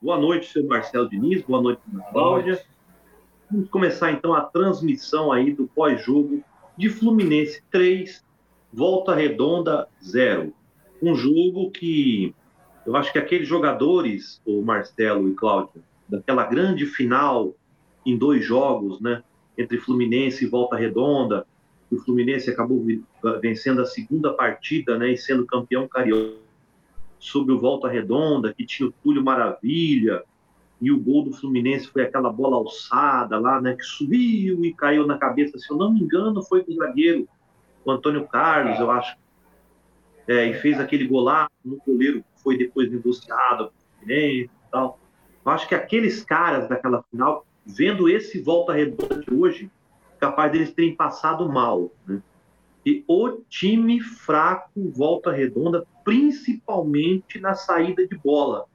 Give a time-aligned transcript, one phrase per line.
[0.00, 1.42] Boa noite, senhor Marcelo Diniz.
[1.42, 1.80] Boa noite,
[2.12, 2.62] Cláudia.
[3.50, 6.44] Vamos começar então a transmissão aí do pós-jogo
[6.76, 8.22] de Fluminense 3,
[8.70, 10.52] Volta Redonda 0.
[11.02, 12.34] Um jogo que
[12.84, 17.54] eu acho que aqueles jogadores, o Marcelo e Cláudia, daquela grande final
[18.04, 19.22] em dois jogos, né,
[19.56, 21.46] entre Fluminense e Volta Redonda,
[21.90, 22.84] o Fluminense acabou
[23.40, 26.45] vencendo a segunda partida, né, e sendo campeão carioca
[27.18, 30.22] sobre o Volta Redonda, que tinha o Túlio Maravilha,
[30.80, 35.06] e o gol do Fluminense foi aquela bola alçada lá, né, que subiu e caiu
[35.06, 37.26] na cabeça, se eu não me engano, foi do zagueiro,
[37.84, 39.16] o Antônio Carlos, eu acho.
[40.28, 44.98] É, e fez aquele golaço no goleiro que foi depois negociado Fluminense e tal.
[45.44, 49.70] Eu acho que aqueles caras daquela final, vendo esse Volta Redonda de hoje,
[50.18, 52.20] capaz deles terem passado mal, né?
[52.86, 58.66] E o time fraco Volta Redonda, principalmente na saída de bola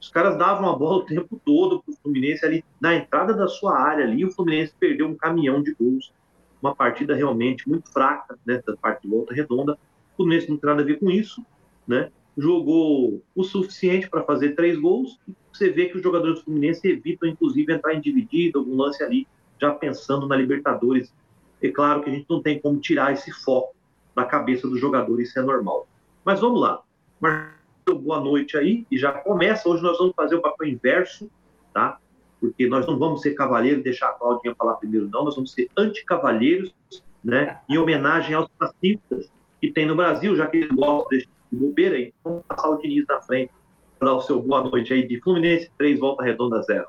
[0.00, 3.48] os caras davam a bola o tempo todo para o Fluminense ali na entrada da
[3.48, 4.24] sua área ali.
[4.24, 6.12] O Fluminense perdeu um caminhão de gols.
[6.62, 9.74] Uma partida realmente muito fraca, né, da parte de volta redonda.
[10.12, 11.44] O Fluminense não tem nada a ver com isso,
[11.86, 12.10] né?
[12.36, 15.18] Jogou o suficiente para fazer três gols.
[15.52, 19.26] Você vê que os jogadores do Fluminense evitam, inclusive, entrar em dividido, algum lance ali,
[19.60, 21.12] já pensando na Libertadores.
[21.62, 23.74] É claro que a gente não tem como tirar esse foco
[24.14, 25.86] da cabeça dos jogadores, isso é normal.
[26.24, 26.82] Mas vamos lá.
[27.20, 27.58] Marcos
[28.00, 29.68] boa noite aí e já começa.
[29.68, 31.30] Hoje nós vamos fazer o papel inverso,
[31.72, 31.98] tá?
[32.40, 35.24] Porque nós não vamos ser cavaleiros, deixar a Claudinha falar primeiro, não.
[35.24, 36.74] Nós vamos ser anticavalheiros,
[37.24, 37.60] né?
[37.68, 42.12] Em homenagem aos fascistas que tem no Brasil, já que eles gostam de bobeira.
[42.22, 43.52] Vamos passar o Diniz na frente
[43.98, 46.86] para o seu boa noite aí de Fluminense 3, volta redonda zero.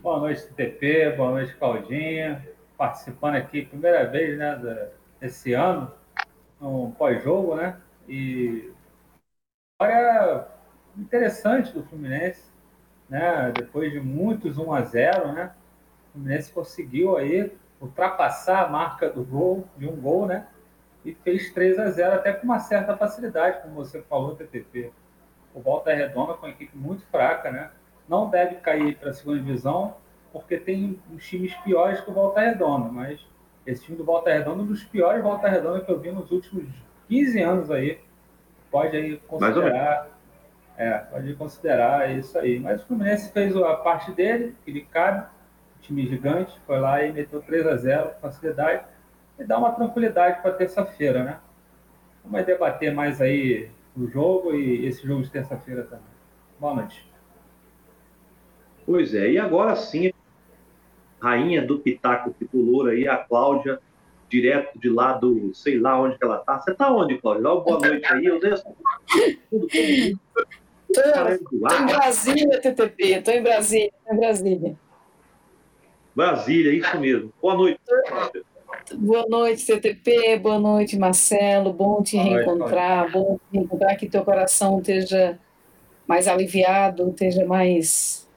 [0.00, 2.46] Boa noite, TP, boa noite, Claudinha.
[2.78, 4.88] Participando aqui, primeira vez, né,
[5.20, 5.92] desse ano,
[6.60, 7.76] um pós-jogo, né?
[8.08, 8.72] E
[9.80, 10.46] vitória
[10.96, 12.44] interessante do Fluminense,
[13.08, 13.52] né?
[13.52, 15.52] Depois de muitos 1 a 0, né?
[16.08, 20.46] O Fluminense conseguiu aí ultrapassar a marca do gol, de um gol, né?
[21.04, 24.92] E fez 3 a 0 até com uma certa facilidade, como você falou, TTP.
[25.52, 27.70] O Volta Redonda com uma equipe muito fraca, né?
[28.08, 29.96] Não deve cair para a segunda divisão,
[30.32, 33.20] porque tem uns times piores que o Volta Redonda, mas
[33.66, 36.30] esse time do Volta Redonda é um dos piores Volta Redonda que eu vi nos
[36.30, 36.66] últimos
[37.08, 38.00] 15 anos aí
[38.70, 40.08] pode aí considerar.
[40.76, 42.60] É, pode considerar isso aí.
[42.60, 45.26] Mas o Fluminense fez a parte dele, que lhe cabe,
[45.80, 48.84] time gigante, foi lá e meteu 3 a 0 com facilidade
[49.38, 51.38] e dá uma tranquilidade para terça-feira, né?
[52.24, 56.04] Vamos debater mais aí o jogo e esse jogo de terça-feira também.
[56.60, 57.08] Boa noite.
[58.86, 60.12] Pois é, e agora sim,
[61.20, 63.80] rainha do Pitaco Tricolor aí, a Cláudia
[64.28, 66.60] direto de lá do, sei lá onde que ela tá.
[66.60, 67.42] Você tá onde, Cláudia?
[67.42, 68.26] Dá uma boa noite aí.
[68.26, 68.62] Eu tudo
[70.90, 73.04] Estou em Brasília, TTP.
[73.04, 73.92] Estou em Brasília.
[74.06, 74.76] Tô em Brasília.
[76.14, 77.32] Brasília, isso mesmo.
[77.40, 77.80] Boa noite.
[78.94, 80.38] Boa noite, TTP.
[80.38, 81.72] Boa noite, Marcelo.
[81.72, 83.10] Bom te reencontrar.
[83.10, 85.38] Bom te reencontrar que teu coração esteja
[86.06, 88.27] mais aliviado, esteja mais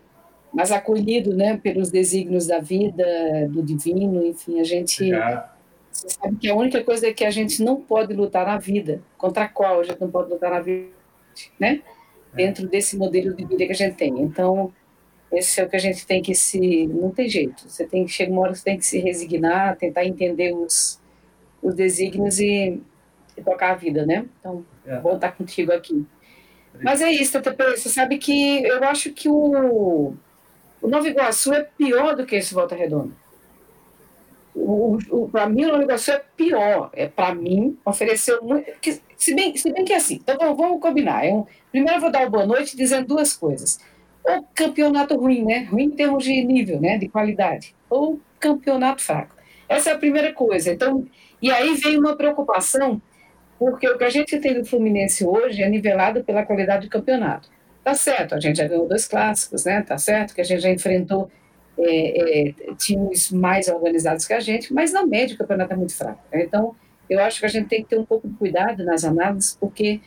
[0.53, 3.06] mais acolhido, né, pelos desígnios da vida,
[3.50, 5.09] do divino, enfim, a gente.
[5.91, 9.44] Você sabe que a única coisa que a gente não pode lutar na vida, contra
[9.44, 10.88] a qual a gente não pode lutar na vida,
[11.59, 11.81] né?
[12.34, 12.38] É.
[12.38, 14.22] Dentro desse modelo de vida que a gente tem.
[14.22, 14.72] Então,
[15.31, 16.88] esse é o que a gente tem que se.
[16.88, 17.69] Não tem jeito.
[17.69, 21.01] Você tem que chegar uma hora que você tem que se resignar, tentar entender os,
[21.62, 22.81] os desígnios e,
[23.35, 24.25] e tocar a vida, né?
[24.39, 25.00] Então, é.
[25.00, 26.06] vou estar contigo aqui.
[26.81, 27.38] Mas é isso,
[27.75, 30.13] Você sabe que eu acho que o,
[30.81, 33.14] o Nova Iguaçu é pior do que esse Volta Redonda
[35.31, 36.90] para mim o negócio é pior.
[36.94, 38.72] É para mim ofereceu muito.
[38.80, 41.25] Que, se, bem, se bem que é assim, então vamos, vamos combinar.
[41.25, 43.80] Eu, primeiro eu vou dar uma boa noite dizendo duas coisas.
[44.24, 45.68] Ou campeonato ruim, né?
[45.72, 46.98] Ruim em termos de nível, né?
[46.98, 47.74] De qualidade.
[47.90, 49.36] Ou campeonato fraco.
[49.68, 50.72] Essa é a primeira coisa.
[50.72, 51.08] Então,
[51.42, 53.02] e aí vem uma preocupação,
[53.58, 57.50] porque o que a gente tem do Fluminense hoje é nivelado pela qualidade do campeonato.
[57.84, 59.81] Tá certo, a gente já ganhou dois clássicos, né?
[59.81, 61.31] Tá certo que a gente já enfrentou
[61.78, 65.95] é, é, times mais organizados que a gente, mas na média o campeonato é muito
[65.95, 66.22] fraco.
[66.31, 66.44] Né?
[66.44, 66.75] Então,
[67.10, 70.00] eu acho que a gente tem que ter um pouco de cuidado nas análises, porque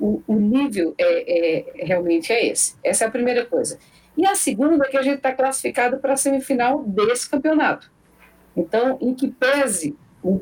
[0.00, 2.76] o, o nível é, é, realmente é esse.
[2.82, 3.78] Essa é a primeira coisa.
[4.16, 7.90] E a segunda é que a gente está classificado para a semifinal desse campeonato.
[8.56, 10.40] Então, em que pese o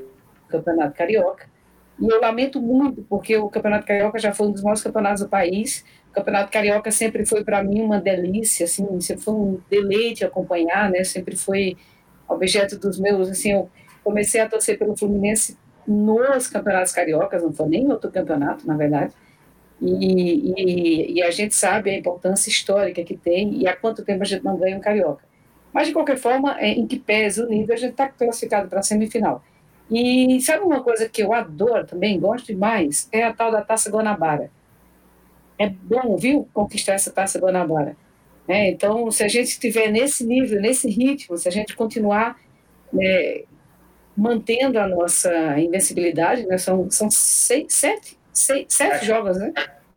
[0.49, 1.49] campeonato carioca,
[1.99, 5.29] e eu lamento muito, porque o campeonato carioca já foi um dos maiores campeonatos do
[5.29, 5.85] país,
[6.17, 11.05] Campeonato Carioca sempre foi para mim uma delícia, assim, sempre foi um deleite acompanhar, né?
[11.05, 11.77] Sempre foi
[12.27, 13.69] objeto dos meus, assim, eu
[14.03, 19.13] comecei a torcer pelo Fluminense nos campeonatos cariocas, não foi nem outro campeonato, na verdade.
[19.79, 24.23] E, e, e, a gente sabe a importância histórica que tem e há quanto tempo
[24.23, 25.23] a gente não ganha um carioca.
[25.71, 28.81] Mas, de qualquer forma, é, em que pese o nível, a gente está classificado para
[28.81, 29.45] a semifinal.
[29.91, 33.91] E sabe uma coisa que eu adoro também, gosto demais, é a tal da Taça
[33.91, 34.51] Guanabara.
[35.59, 37.97] É bom, viu, conquistar essa Taça Guanabara.
[38.49, 42.39] É, então, se a gente estiver nesse nível, nesse ritmo, se a gente continuar
[43.01, 43.45] é,
[44.17, 49.53] mantendo a nossa invencibilidade, né, são, são seis, sete, seis, sete jogos, né?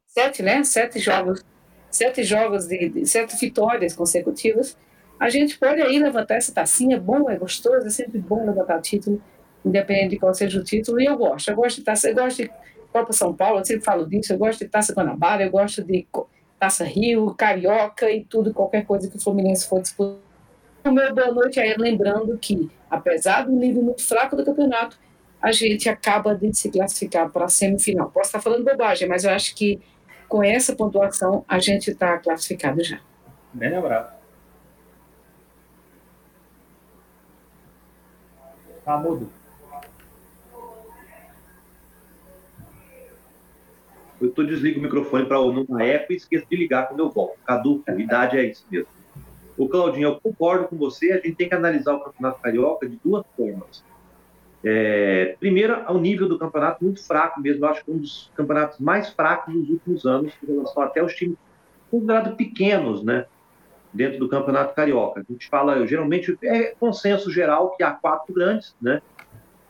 [0.08, 0.64] Sete, né?
[0.64, 1.46] Sete jogos,
[1.92, 4.76] sete jogos de, de sete vitórias consecutivas
[5.20, 8.80] a gente pode aí levantar essa tacinha, é bom, é gostoso, é sempre bom levantar
[8.80, 9.22] título,
[9.66, 12.44] independente de qual seja o título, e eu gosto, eu gosto de taça, eu gosto
[12.44, 12.50] de
[12.92, 16.08] Copa São Paulo, eu sempre falo disso, eu gosto de Taça Guanabara, eu gosto de
[16.60, 20.18] Taça Rio, Carioca e tudo, qualquer coisa que o Fluminense for disputar.
[20.84, 24.98] O meu boa noite é lembrando que, apesar do nível muito fraco do campeonato,
[25.42, 28.10] a gente acaba de se classificar para a semifinal.
[28.10, 29.80] Posso estar falando bobagem, mas eu acho que
[30.28, 33.00] com essa pontuação a gente está classificado já.
[33.54, 34.18] Bem lembrado.
[38.84, 39.39] Tá mudo.
[44.22, 47.38] Eu tô desligo o microfone para numa época e esqueço de ligar quando eu volto.
[47.46, 48.88] Caduco, idade é isso mesmo.
[49.58, 53.00] O Claudinho, eu concordo com você, a gente tem que analisar o Campeonato Carioca de
[53.04, 53.84] duas formas.
[54.64, 58.80] É, primeiro, ao nível do campeonato muito fraco mesmo, eu acho que um dos campeonatos
[58.80, 61.38] mais fracos dos últimos anos, em relação até aos times
[61.90, 63.26] considerados pequenos, né?
[63.94, 65.22] dentro do Campeonato Carioca.
[65.22, 69.02] A gente fala, geralmente, é consenso geral que há quatro grandes, né?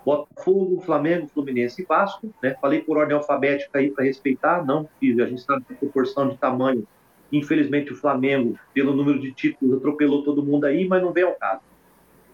[0.10, 2.56] Botafogo, Flamengo, Fluminense e Vasco, né?
[2.60, 6.88] Falei por ordem alfabética aí para respeitar, não, a gente sabe a proporção de tamanho.
[7.32, 11.36] Infelizmente, o Flamengo, pelo número de títulos, atropelou todo mundo aí, mas não vem ao
[11.36, 11.62] caso.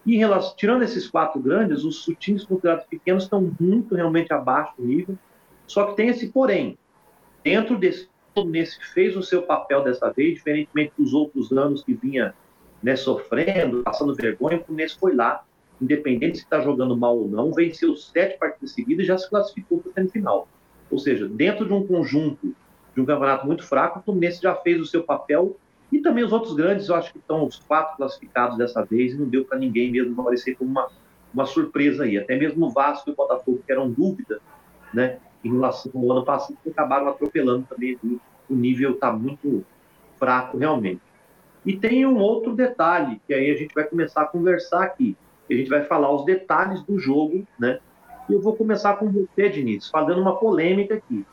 [0.06, 4.86] E relação, tirando esses quatro grandes, os times considerados pequenos estão muito realmente abaixo do
[4.86, 5.18] nível.
[5.66, 6.78] Só que tem esse porém.
[7.44, 12.34] Dentro desse Fluminense fez o seu papel dessa vez, diferentemente dos outros anos que vinha
[12.82, 15.44] né, sofrendo, passando vergonha, o Fluminense foi lá,
[15.80, 19.78] independente se está jogando mal ou não, venceu sete partidas seguidas e já se classificou
[19.78, 20.48] para o semifinal.
[20.90, 22.54] Ou seja, dentro de um conjunto
[22.94, 25.56] de um campeonato muito fraco, o Fluminense já fez o seu papel
[25.92, 29.18] e também os outros grandes, eu acho que estão os quatro classificados dessa vez e
[29.18, 30.88] não deu para ninguém mesmo aparecer como uma,
[31.32, 32.18] uma surpresa aí.
[32.18, 34.40] Até mesmo o Vasco e o Botafogo, que eram dúvida,
[34.92, 35.18] né?
[35.46, 37.98] em relação ao ano passado, acabaram atropelando também.
[38.48, 39.64] O nível está muito
[40.18, 41.00] fraco realmente.
[41.64, 45.16] E tem um outro detalhe, que aí a gente vai começar a conversar aqui.
[45.48, 47.78] A gente vai falar os detalhes do jogo, né?
[48.28, 51.24] E eu vou começar com você, Diniz, fazendo uma polêmica aqui.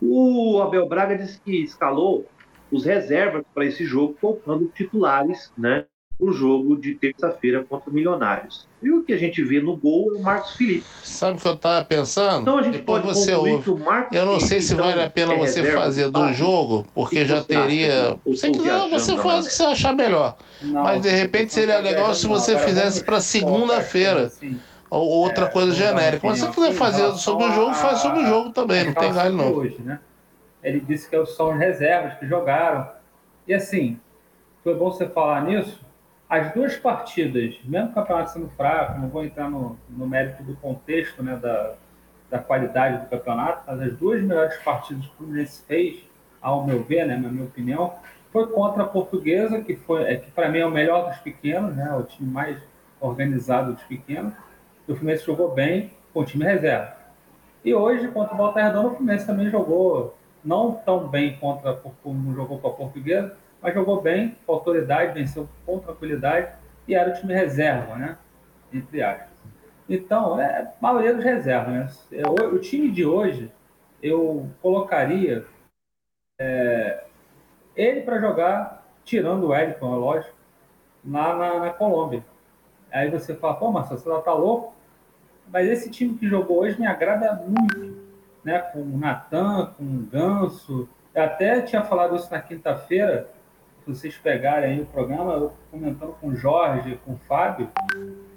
[0.00, 2.26] O Abel Braga disse que escalou
[2.70, 5.84] os reservas para esse jogo, colocando titulares, né?
[6.22, 8.64] O jogo de terça-feira contra o Milionários.
[8.80, 10.84] E o que a gente vê no gol é o Marcos Felipe.
[11.02, 12.42] Sabe o que eu estava pensando?
[12.42, 13.64] Então a gente Depois pode você ouve.
[14.12, 17.42] eu não sei se então, vale a pena é você fazer do jogo, porque já
[17.42, 18.16] teria.
[18.36, 20.36] Se quiser, você faz o que você achar melhor.
[20.62, 24.30] Não, Mas de repente seria legal se você fizesse para segunda-feira.
[24.88, 26.24] Ou outra é, coisa genérica.
[26.24, 29.12] Mas se você quiser fazer sobre o jogo, faz sobre o jogo também, não tem
[29.12, 29.50] galho não.
[29.50, 29.98] Hoje, né?
[30.62, 32.86] Ele disse que são os reservas que jogaram.
[33.48, 33.98] E assim,
[34.62, 35.80] foi bom você falar nisso,
[36.32, 40.56] as duas partidas, mesmo o campeonato sendo fraco, não vou entrar no, no mérito do
[40.56, 41.74] contexto, né, da,
[42.30, 46.02] da qualidade do campeonato, mas as duas melhores partidas que o Fluminense fez,
[46.40, 47.92] ao meu ver, né, na minha opinião,
[48.32, 51.76] foi contra a Portuguesa, que foi, é, que para mim é o melhor dos pequenos,
[51.76, 52.56] né, o time mais
[52.98, 54.32] organizado dos pequenos.
[54.88, 56.96] O Fluminense jogou bem com o time reserva.
[57.62, 62.34] E hoje, contra o Volta Redonda, o Fluminense também jogou não tão bem contra como
[62.34, 66.52] jogou com a Portuguesa, mas jogou bem, com autoridade, venceu com tranquilidade
[66.88, 68.18] e era o time reserva, né?
[68.72, 69.30] Entre aspas.
[69.88, 72.22] Então, é a maioria dos reservas, né?
[72.26, 73.52] O, o time de hoje,
[74.02, 75.44] eu colocaria
[76.40, 77.04] é,
[77.76, 80.34] ele para jogar, tirando o Wellington, é lógico,
[81.06, 82.24] lá na, na, Colômbia.
[82.90, 84.74] Aí você fala, pô, Marcelo, você tá louco?
[85.48, 87.96] Mas esse time que jogou hoje me agrada muito,
[88.44, 88.58] né?
[88.58, 90.88] Com o Natan, com o Ganso.
[91.14, 93.30] Eu até tinha falado isso na quinta-feira,
[93.86, 97.70] vocês pegarem o programa, eu comentando com o Jorge, com o Fábio,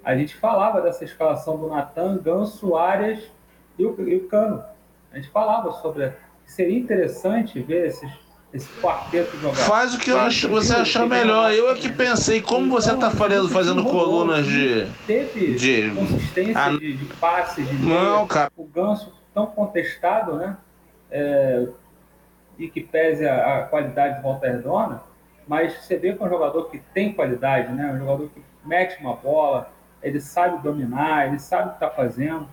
[0.04, 3.30] a gente falava dessa escalação do Natan, Ganso, Arias
[3.78, 4.64] e o, e o Cano.
[5.12, 6.12] A gente falava sobre
[6.46, 8.10] seria interessante ver esses,
[8.52, 9.56] esse quarteto jogar.
[9.56, 11.52] Faz o que acho, você achar melhor.
[11.52, 14.86] Eu é que pensei, como você está fazendo, fazendo colunas de.
[15.06, 16.70] Teve de, consistência a...
[16.70, 18.50] de, de passes, de Não, cara.
[18.56, 20.56] O Ganso tão contestado, né?
[21.10, 21.66] É,
[22.58, 25.02] e que pese a, a qualidade de Volta Redonda,
[25.46, 27.92] mas você vê que é um jogador que tem qualidade, né?
[27.92, 29.70] Um jogador que mete uma bola,
[30.02, 32.48] ele sabe dominar, ele sabe o que está fazendo.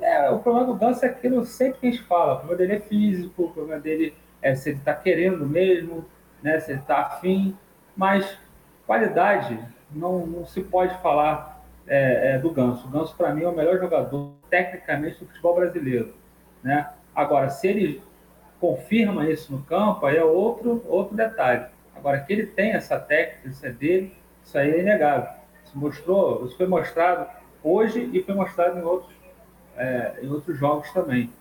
[0.00, 2.34] É, o problema do Ganso é aquilo sempre que a gente fala.
[2.34, 6.04] O problema dele é físico, o problema dele é se ele está querendo mesmo,
[6.42, 7.56] né, se ele está afim.
[7.96, 8.38] Mas
[8.86, 9.58] qualidade
[9.90, 12.86] não, não se pode falar é, é, do Ganso.
[12.86, 16.14] O Ganso, para mim, é o melhor jogador tecnicamente do futebol brasileiro.
[16.62, 16.88] Né?
[17.14, 18.02] Agora, se ele
[18.60, 21.66] confirma isso no campo, aí é outro, outro detalhe.
[21.98, 25.30] Agora, que ele tem essa técnica, isso é dele, isso aí é inegável.
[25.64, 27.28] Isso, mostrou, isso foi mostrado
[27.62, 29.12] hoje e foi mostrado em outros,
[29.76, 31.32] é, em outros jogos também.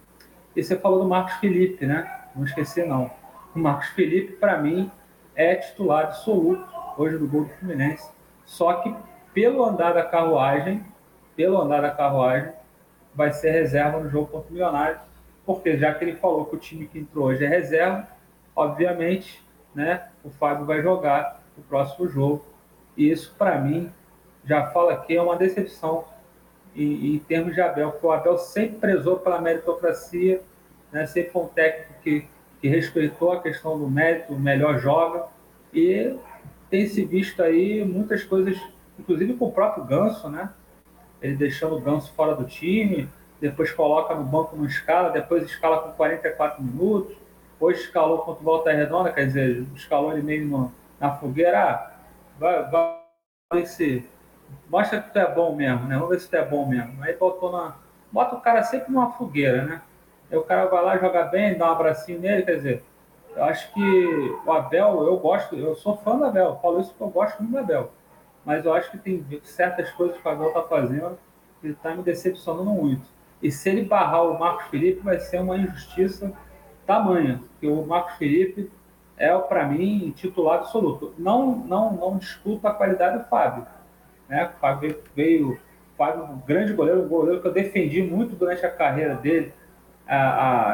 [0.55, 2.25] E você falou do Marcos Felipe, né?
[2.35, 3.11] Não esqueci, não.
[3.55, 4.91] O Marcos Felipe, para mim,
[5.35, 8.09] é titular absoluto hoje do gol do Fluminense.
[8.43, 8.93] Só que
[9.33, 10.83] pelo andar da carruagem,
[11.35, 12.51] pelo andar da carruagem,
[13.13, 14.99] vai ser reserva no jogo contra o Milionário,
[15.45, 18.07] porque já que ele falou que o time que entrou hoje é reserva,
[18.55, 19.43] obviamente,
[19.73, 22.45] né, o Fábio vai jogar o próximo jogo.
[22.95, 23.91] E isso, para mim,
[24.43, 26.05] já fala que é uma decepção
[26.75, 30.41] em, em, termos de Abel, porque o Abel sempre prezou pela meritocracia,
[30.91, 32.27] né, sempre foi um técnico que,
[32.61, 35.25] que respeitou a questão do mérito, o melhor joga,
[35.73, 36.15] e
[36.69, 38.57] tem se visto aí muitas coisas,
[38.97, 40.49] inclusive com o próprio Ganso, né?
[41.21, 43.09] Ele deixando o Ganso fora do time,
[43.39, 47.15] depois coloca no banco no escala, depois escala com 44 minutos,
[47.59, 51.91] hoje escalou contra o Volta Redonda, quer dizer, escalou ele meio na fogueira, ah,
[52.39, 52.97] vai, vai
[53.53, 54.07] ver se
[54.69, 55.95] mostra que tu é bom mesmo, né?
[55.95, 57.03] Vamos ver se tu é bom mesmo.
[57.03, 57.75] Aí botou na.
[58.11, 59.81] Bota o cara sempre numa fogueira, né?
[60.31, 62.83] Aí o cara vai lá, joga bem, dá um abracinho nele, quer dizer,
[63.35, 67.03] eu acho que o Abel, eu gosto, eu sou fã do Abel, falo isso porque
[67.03, 67.91] eu gosto muito do Abel.
[68.43, 71.17] Mas eu acho que tem certas coisas que o Abel está fazendo
[71.61, 73.05] que está me decepcionando muito.
[73.41, 76.31] E se ele barrar o Marcos Felipe, vai ser uma injustiça
[76.87, 78.71] tamanha, porque o Marcos Felipe
[79.17, 81.13] é, para mim, titular absoluto.
[81.17, 83.65] Não, não, não discuto a qualidade do Fábio.
[84.29, 84.45] Né?
[84.45, 85.59] O Fábio veio,
[85.97, 89.51] Fábio, um grande goleiro, um goleiro que eu defendi muito durante a carreira dele,
[90.07, 90.15] a,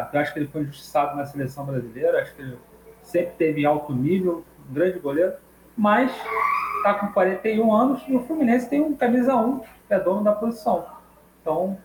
[0.02, 2.58] a, eu acho que ele foi injustiçado na seleção brasileira, acho que ele
[3.02, 5.34] sempre teve alto nível, um grande goleiro,
[5.76, 6.12] mas
[6.78, 10.34] está com 41 anos e o Fluminense tem um camisa 1, que é dono da
[10.34, 10.86] posição.
[11.42, 11.78] Então,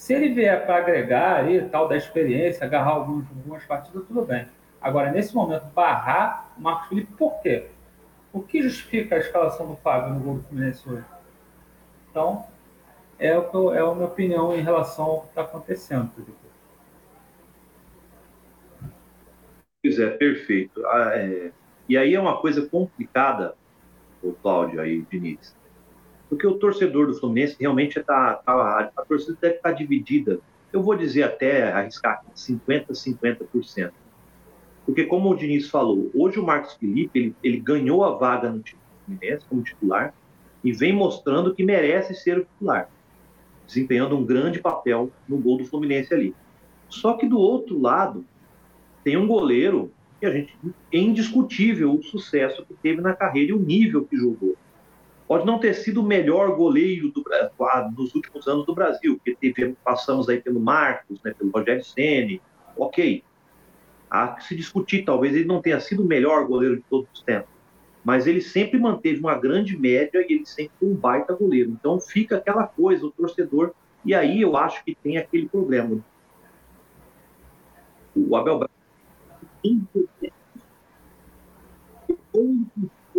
[0.00, 4.48] se ele vier para agregar aí, tal, da experiência, agarrar algumas, algumas partidas, tudo bem.
[4.80, 7.66] Agora, nesse momento, barrar o Marcos Felipe, por quê?
[8.32, 11.04] O que justifica a escalação do Fábio no gol do Fluminense hoje?
[12.10, 12.46] Então,
[13.18, 16.10] é, o que é a minha opinião em relação ao que está acontecendo.
[19.82, 20.82] Pois é, perfeito.
[20.86, 21.52] Ah, é...
[21.86, 23.54] E aí é uma coisa complicada,
[24.22, 25.54] o Cláudio aí, Vinícius,
[26.30, 28.34] porque o torcedor do Fluminense realmente está.
[28.36, 30.38] Tá, a torcida deve estar tá dividida.
[30.72, 33.90] Eu vou dizer até arriscar 50%, 50%.
[34.86, 38.60] Porque, como o Diniz falou, hoje o Marcos Felipe ele, ele ganhou a vaga no
[38.60, 40.14] time do Fluminense como titular
[40.62, 42.88] e vem mostrando que merece ser o titular,
[43.66, 46.34] desempenhando um grande papel no gol do Fluminense ali.
[46.88, 48.24] Só que do outro lado,
[49.02, 50.56] tem um goleiro que a gente
[50.92, 54.56] é indiscutível o sucesso que teve na carreira e o nível que jogou.
[55.30, 57.22] Pode não ter sido o melhor goleiro do,
[57.92, 62.42] dos últimos anos do Brasil, porque teve, passamos aí pelo Marcos, né, pelo Rogério Ceni,
[62.76, 63.22] ok.
[64.10, 67.22] Há que se discutir, talvez ele não tenha sido o melhor goleiro de todos os
[67.22, 67.48] tempos,
[68.02, 71.70] mas ele sempre manteve uma grande média e ele sempre foi um baita goleiro.
[71.70, 73.70] Então fica aquela coisa, o torcedor,
[74.04, 76.04] e aí eu acho que tem aquele problema.
[78.16, 78.72] O Abel Braga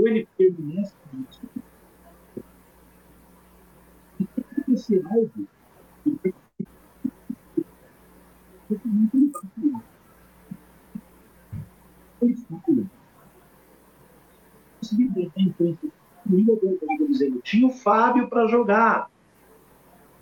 [0.08, 0.94] ele permanece.
[16.30, 19.10] E dizendo, tinha o Fábio para jogar.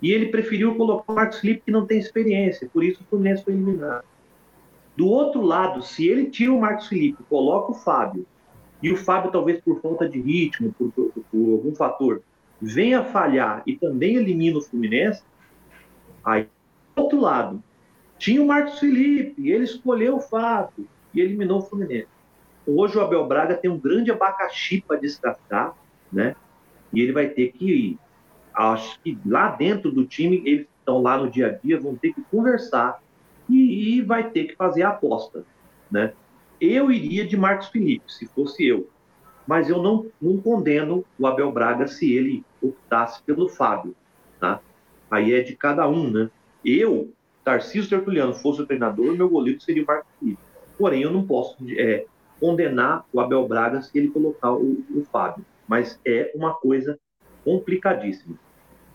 [0.02, 3.44] E ele preferiu colocar o Marcos Felipe, que não tem experiência, por isso o Fluminense
[3.44, 4.04] foi eliminado.
[4.96, 8.26] Do outro lado, se ele tira o Marcos Felipe, coloca o Fábio,
[8.82, 12.22] e o Fábio, talvez por falta de ritmo, por, por, por algum fator,
[12.60, 15.22] venha falhar e também elimina o Fluminense,
[16.24, 16.46] aí,
[16.94, 17.62] do outro lado,
[18.18, 22.08] tinha o Marcos Felipe, ele escolheu o Fábio e eliminou o Fluminense.
[22.66, 25.74] Hoje o Abel Braga tem um grande abacaxi para descartar,
[26.12, 26.36] né?
[26.92, 27.98] E ele vai ter que,
[28.54, 32.12] acho que lá dentro do time, eles estão lá no dia a dia, vão ter
[32.12, 33.02] que conversar
[33.48, 35.44] e, e vai ter que fazer a aposta,
[35.90, 36.12] né?
[36.60, 38.90] Eu iria de Marcos Felipe, se fosse eu,
[39.46, 43.94] mas eu não, não condeno o Abel Braga se ele optasse pelo Fábio,
[44.38, 44.60] tá?
[45.10, 46.30] Aí é de cada um, né?
[46.64, 47.12] Eu,
[47.44, 50.42] Tarcísio Tertuliano, fosse o treinador, meu goleiro seria o Marcos Felipe.
[50.78, 52.06] Porém, eu não posso é,
[52.38, 55.44] condenar o Abel Braga se ele colocar o, o Fábio.
[55.66, 56.98] Mas é uma coisa
[57.44, 58.36] complicadíssima.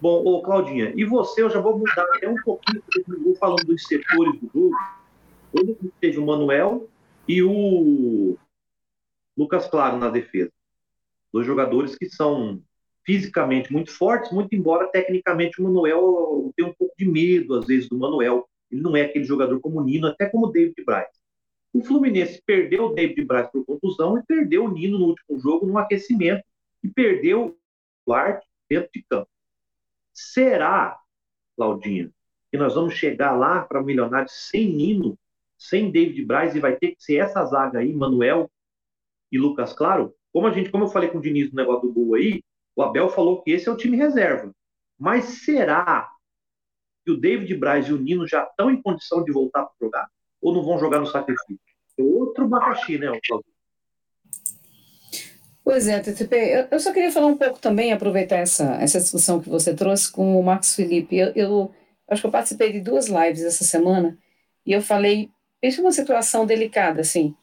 [0.02, 2.84] Bom, ô Claudinha, e você, eu já vou mudar até um pouquinho,
[3.24, 4.76] vou falando dos setores do jogo.
[5.54, 6.90] Hoje teve o Manuel
[7.28, 8.38] e o
[9.38, 10.52] Lucas Claro na defesa.
[11.32, 12.62] Dois jogadores que são
[13.06, 17.88] fisicamente muito fortes, muito embora tecnicamente o Manuel tenha um pouco de medo, às vezes,
[17.88, 18.50] do Manuel.
[18.72, 21.10] Ele não é aquele jogador como Nino, até como David Braz.
[21.72, 25.68] O Fluminense perdeu o David Braz por contusão e perdeu o Nino no último jogo
[25.68, 26.44] no aquecimento
[26.84, 27.56] e perdeu
[28.06, 29.30] o Arte dentro de campo.
[30.14, 30.98] Será,
[31.56, 32.10] Claudinha,
[32.50, 35.18] que nós vamos chegar lá para o Milionário sem Nino,
[35.58, 38.50] sem David Braz e vai ter que ser essa zaga aí, Manuel
[39.32, 40.16] e Lucas Claro?
[40.32, 42.42] Como a gente, como eu falei com o Diniz no negócio do gol aí,
[42.76, 44.52] o Abel falou que esse é o time reserva.
[44.98, 46.10] Mas será
[47.06, 50.08] que o David Braz e o Nino já estão em condição de voltar para jogar?
[50.42, 51.60] Ou não vão jogar no sacrifício?
[51.98, 53.56] É outro bacaxi, né, Claudio?
[55.64, 56.68] Pois é, TTP.
[56.70, 60.40] Eu só queria falar um pouco também, aproveitar essa, essa discussão que você trouxe com
[60.40, 61.18] o Marcos Felipe.
[61.18, 61.76] Eu, eu
[62.08, 64.16] acho que eu participei de duas lives essa semana
[64.64, 67.36] e eu falei, pense uma situação delicada, assim.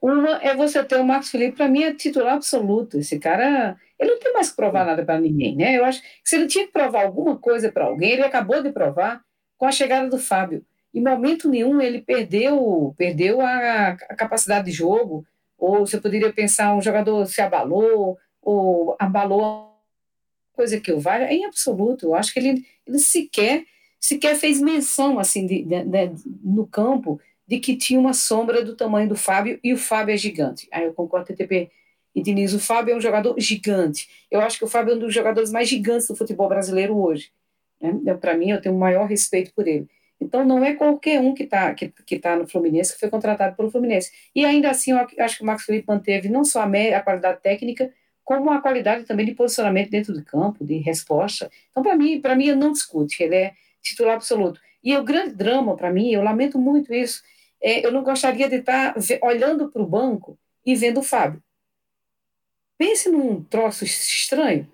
[0.00, 2.98] Uma é você ter o Marcos Felipe, para mim, é titular absoluto.
[2.98, 5.76] Esse cara, ele não tem mais que provar nada para ninguém, né?
[5.76, 8.70] Eu acho que se ele tinha que provar alguma coisa para alguém, ele acabou de
[8.70, 9.22] provar
[9.56, 10.64] com a chegada do Fábio.
[10.94, 15.26] Em momento nenhum ele perdeu, perdeu a, a capacidade de jogo,
[15.58, 19.76] ou você poderia pensar um jogador se abalou, ou abalou
[20.52, 22.06] coisa que eu vale, é em absoluto.
[22.06, 23.64] Eu acho que ele, ele sequer,
[24.00, 26.10] sequer fez menção assim de, de, de,
[26.42, 30.16] no campo de que tinha uma sombra do tamanho do Fábio e o Fábio é
[30.16, 30.68] gigante.
[30.72, 31.70] Aí eu concordo, TTP
[32.14, 34.08] e Diniz, o Fábio é um jogador gigante.
[34.30, 37.30] Eu acho que o Fábio é um dos jogadores mais gigantes do futebol brasileiro hoje.
[37.80, 38.14] Né?
[38.14, 39.86] Para mim, eu tenho o maior respeito por ele.
[40.20, 43.54] Então, não é qualquer um que está que, que tá no Fluminense que foi contratado
[43.54, 44.10] pelo Fluminense.
[44.34, 47.40] E ainda assim, eu acho que o Marcos Felipe manteve não só a, a qualidade
[47.42, 47.92] técnica,
[48.24, 51.50] como a qualidade também de posicionamento dentro do campo, de resposta.
[51.70, 54.60] Então, para mim, para mim, não discute, ele é titular absoluto.
[54.82, 57.22] E o grande drama para mim, eu lamento muito isso,
[57.62, 61.42] é, eu não gostaria de estar olhando para o banco e vendo o Fábio.
[62.78, 64.68] Pense num troço estranho.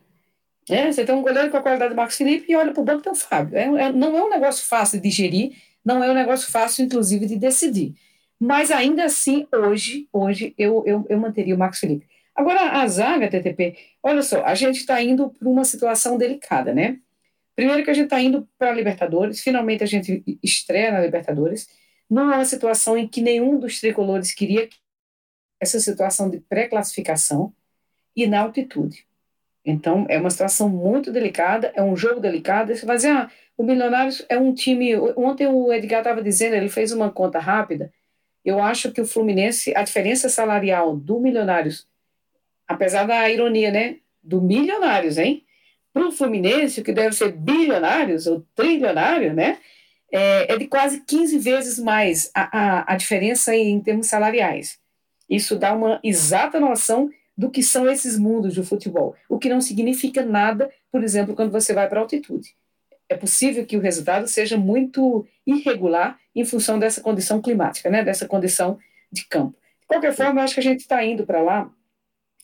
[0.69, 2.85] É, você tem um goleiro com a qualidade do Marcos Felipe e olha para o
[2.85, 3.57] banco tem o Fábio.
[3.57, 7.27] É, é, não é um negócio fácil de digerir, não é um negócio fácil, inclusive,
[7.27, 7.95] de decidir.
[8.39, 12.07] Mas ainda assim, hoje, hoje eu, eu, eu manteria o Marcos Felipe.
[12.35, 16.99] Agora, a zaga, TTP, olha só, a gente está indo para uma situação delicada, né?
[17.55, 21.69] Primeiro que a gente está indo para a Libertadores, finalmente a gente estreia na Libertadores,
[22.13, 24.69] numa situação em que nenhum dos tricolores queria
[25.59, 27.55] essa situação de pré-classificação
[28.15, 29.07] e na altitude.
[29.65, 32.77] Então, é uma situação muito delicada, é um jogo delicado.
[32.77, 34.95] Você vai dizer, ah, o Milionários é um time.
[35.17, 37.91] Ontem o Edgar estava dizendo, ele fez uma conta rápida.
[38.45, 41.89] Eu acho que o Fluminense, a diferença salarial do Milionários,
[42.69, 43.97] apesar da ironia, né?
[44.23, 45.47] Do Milionários, hein?
[45.95, 49.59] Para o Fluminense, que deve ser bilionários ou trilionário, né?
[50.13, 54.79] É, é de quase 15 vezes mais a, a, a diferença em termos salariais.
[55.29, 59.61] Isso dá uma exata noção do que são esses mundos do futebol, o que não
[59.61, 62.55] significa nada, por exemplo, quando você vai para altitude.
[63.09, 68.29] É possível que o resultado seja muito irregular em função dessa condição climática, né, dessa
[68.29, 68.79] condição
[69.11, 69.57] de campo.
[69.81, 71.71] De qualquer forma, eu acho que a gente está indo para lá,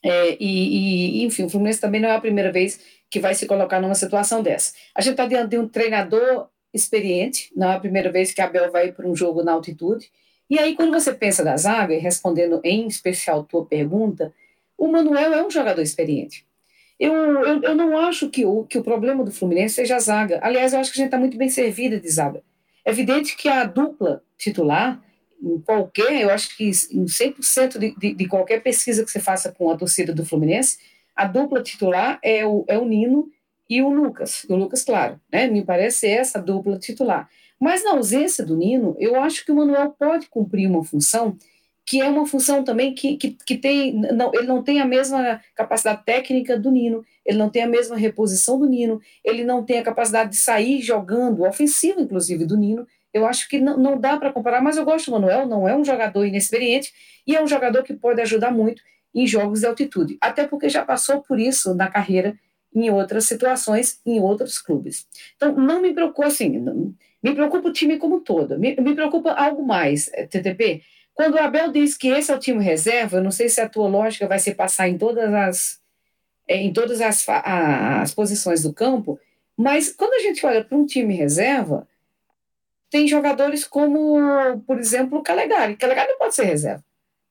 [0.03, 3.47] é, e, e, enfim, o Fluminense também não é a primeira vez que vai se
[3.47, 4.73] colocar numa situação dessa.
[4.95, 8.45] A gente está diante de um treinador experiente, não é a primeira vez que a
[8.45, 10.11] Abel vai para um jogo na altitude.
[10.51, 14.33] E aí, quando você pensa da zaga, e respondendo em especial tua pergunta,
[14.77, 16.47] o Manuel é um jogador experiente.
[16.99, 20.41] Eu, eu, eu não acho que o, que o problema do Fluminense seja a zaga.
[20.43, 22.43] Aliás, eu acho que a gente está muito bem servida de zaga.
[22.85, 25.03] É evidente que a dupla titular,
[25.41, 29.53] em qualquer, eu acho que em 100% de, de, de qualquer pesquisa que você faça
[29.53, 30.79] com a torcida do Fluminense,
[31.15, 33.31] a dupla titular é o, é o Nino
[33.69, 35.47] e o Lucas, o Lucas, claro, né?
[35.47, 37.29] Me parece essa dupla titular.
[37.61, 41.37] Mas na ausência do Nino, eu acho que o Manuel pode cumprir uma função
[41.89, 45.41] que é uma função também que, que, que tem, não, ele não tem a mesma
[45.55, 49.79] capacidade técnica do Nino, ele não tem a mesma reposição do Nino, ele não tem
[49.79, 52.87] a capacidade de sair jogando, ofensivo inclusive, do Nino.
[53.11, 55.75] Eu acho que não, não dá para comparar, mas eu gosto do Manuel, não é
[55.75, 56.93] um jogador inexperiente
[57.27, 58.83] e é um jogador que pode ajudar muito
[59.15, 62.39] em jogos de altitude, até porque já passou por isso na carreira
[62.75, 65.07] em outras situações, em outros clubes.
[65.37, 66.49] Então, não me preocupa assim,
[67.23, 70.83] me preocupa o time como um todo, me, me preocupa algo mais, eh, TTP,
[71.15, 73.69] quando o Abel diz que esse é o time reserva, eu não sei se a
[73.69, 75.81] tua lógica vai se passar em todas as
[76.47, 79.21] é, em todas as, as posições do campo,
[79.57, 81.87] mas quando a gente olha para um time reserva,
[82.89, 84.17] tem jogadores como,
[84.67, 85.77] por exemplo, o Calegari.
[85.77, 86.83] Calegari não pode ser reserva,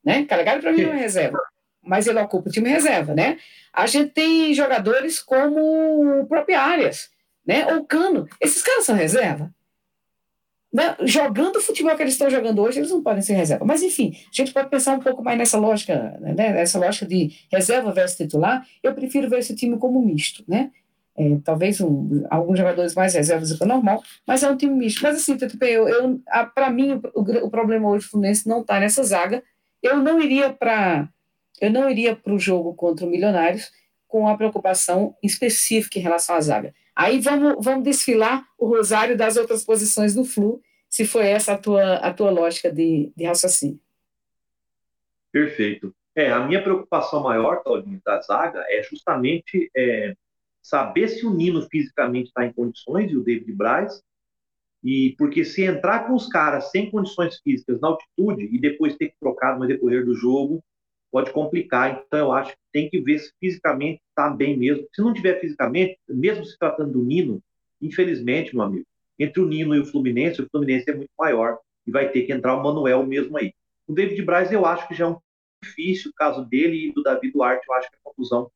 [0.04, 0.24] né?
[0.24, 1.38] Calegari para mim não é reserva,
[1.82, 3.38] mas ele ocupa o time reserva, né?
[3.72, 7.08] A gente tem jogadores como o próprio Arias,
[7.46, 7.66] né?
[7.74, 8.28] Ou Cano.
[8.40, 9.52] Esses caras são reserva?
[10.72, 10.96] Né?
[11.00, 13.64] Jogando o futebol que eles estão jogando hoje, eles não podem ser reserva.
[13.64, 16.34] Mas, enfim, a gente pode pensar um pouco mais nessa lógica, né?
[16.34, 18.66] nessa lógica de reserva versus titular.
[18.82, 20.70] Eu prefiro ver esse time como misto, né?
[21.16, 24.72] É, talvez um, alguns jogadores mais reservas do que o normal, mas é um time
[24.72, 25.02] misto.
[25.02, 26.20] Mas assim, eu, eu,
[26.54, 29.42] para mim, o, o, problema hoje do Fluminense não está nessa zaga.
[29.82, 31.08] Eu não iria para
[31.60, 33.70] eu não iria para o jogo contra o Milionários
[34.06, 36.74] com a preocupação específica em relação à zaga.
[36.96, 41.58] Aí vamos, vamos desfilar o rosário das outras posições do Flu, se foi essa a
[41.58, 43.78] tua, a tua lógica de, de raciocínio.
[45.30, 45.94] Perfeito.
[46.16, 50.14] É, a minha preocupação maior, Claudinho, da zaga é justamente é,
[50.62, 54.02] saber se o Nino fisicamente está em condições e o David Braz,
[54.82, 59.08] e porque se entrar com os caras sem condições físicas na altitude e depois ter
[59.10, 60.62] que trocar no decorrer do jogo,
[61.10, 62.02] pode complicar.
[62.06, 64.86] Então, eu acho que tem que ver se fisicamente está bem mesmo.
[64.94, 67.42] Se não tiver fisicamente, mesmo se tratando do Nino,
[67.80, 68.86] infelizmente, meu amigo,
[69.18, 72.32] entre o Nino e o Fluminense, o Fluminense é muito maior e vai ter que
[72.32, 73.52] entrar o Manuel mesmo aí.
[73.86, 75.18] O David Braz, eu acho que já é um
[75.62, 78.50] difícil o caso dele e do Davi Duarte, eu acho que é a confusão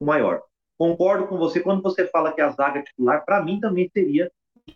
[0.00, 0.42] maior.
[0.76, 4.30] Concordo com você quando você fala que a zaga titular, para mim também seria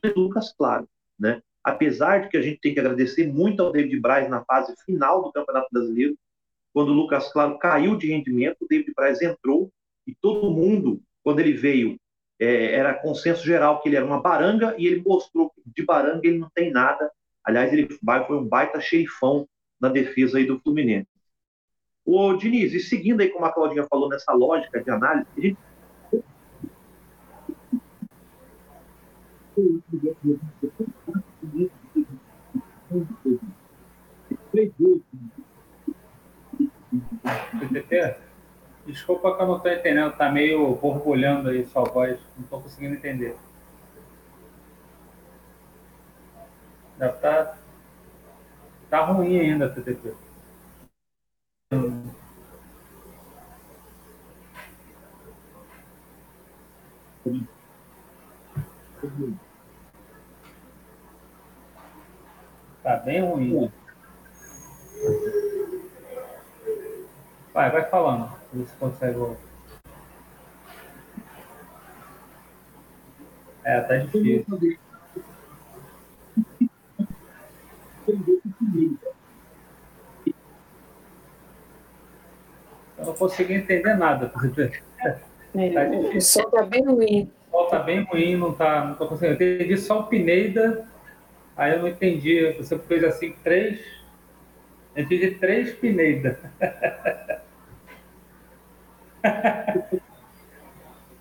[0.04, 1.42] o Lucas Claro, né?
[1.64, 5.22] Apesar de que a gente tem que agradecer muito ao David Braz na fase final
[5.22, 6.16] do Campeonato Brasileiro,
[6.72, 9.70] quando o Lucas Claro caiu de rendimento, o David Braz entrou
[10.06, 11.98] e todo mundo, quando ele veio,
[12.38, 16.26] é, era consenso geral que ele era uma baranga e ele mostrou que de baranga
[16.26, 17.10] ele não tem nada.
[17.44, 17.88] Aliás, ele
[18.26, 19.46] foi um baita xerifão
[19.80, 21.08] na defesa aí do Fluminense.
[22.04, 25.58] Ô, Diniz, e seguindo aí como a Claudinha falou nessa lógica de análise, a gente
[36.92, 38.16] PTT,
[38.86, 42.94] desculpa que eu não estou entendendo, tá meio borbulhando aí sua voz, não estou conseguindo
[42.94, 43.36] entender.
[46.98, 47.56] Já tá,
[48.90, 50.14] tá ruim ainda, PTT.
[62.82, 63.72] Tá bem ruim.
[67.52, 68.32] Vai, vai falando.
[68.52, 69.36] Ver se consegue.
[73.64, 74.78] É, tá difícil.
[82.98, 84.32] Eu não consegui entender nada.
[85.54, 85.82] É, tá
[86.16, 87.30] o som tá bem ruim.
[87.52, 89.42] O som tá bem ruim, não tá, não tô conseguindo.
[89.42, 90.86] Eu entendi só o Pineida,
[91.56, 92.52] aí eu não entendi.
[92.52, 93.80] Você fez assim três.
[94.96, 96.38] Eu entendi três Pineida.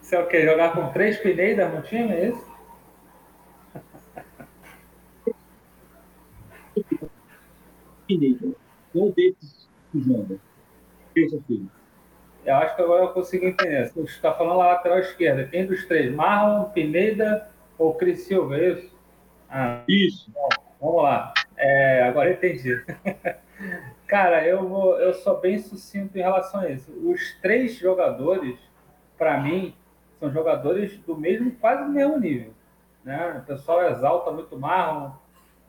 [0.01, 0.45] Você é o quê?
[0.45, 2.51] Jogar com três Pineidas no time, é isso?
[8.07, 8.55] Pineda.
[8.91, 10.39] Qual desses que joga?
[12.43, 13.89] Eu acho que agora eu consigo entender.
[13.89, 15.47] Você está falando lá lateral esquerda.
[15.47, 16.13] Quem dos três?
[16.13, 18.95] Marlon, Pineda ou Cris Silva, é isso?
[19.49, 20.31] Ah, isso.
[20.31, 21.33] Bom, vamos lá.
[21.61, 22.83] É, agora entendi.
[24.07, 26.91] Cara, eu, vou, eu sou bem sucinto em relação a isso.
[27.07, 28.59] Os três jogadores,
[29.15, 29.75] para mim,
[30.19, 32.51] são jogadores do mesmo, quase do mesmo nível.
[33.03, 33.41] Né?
[33.43, 35.11] O pessoal exalta muito Marlon,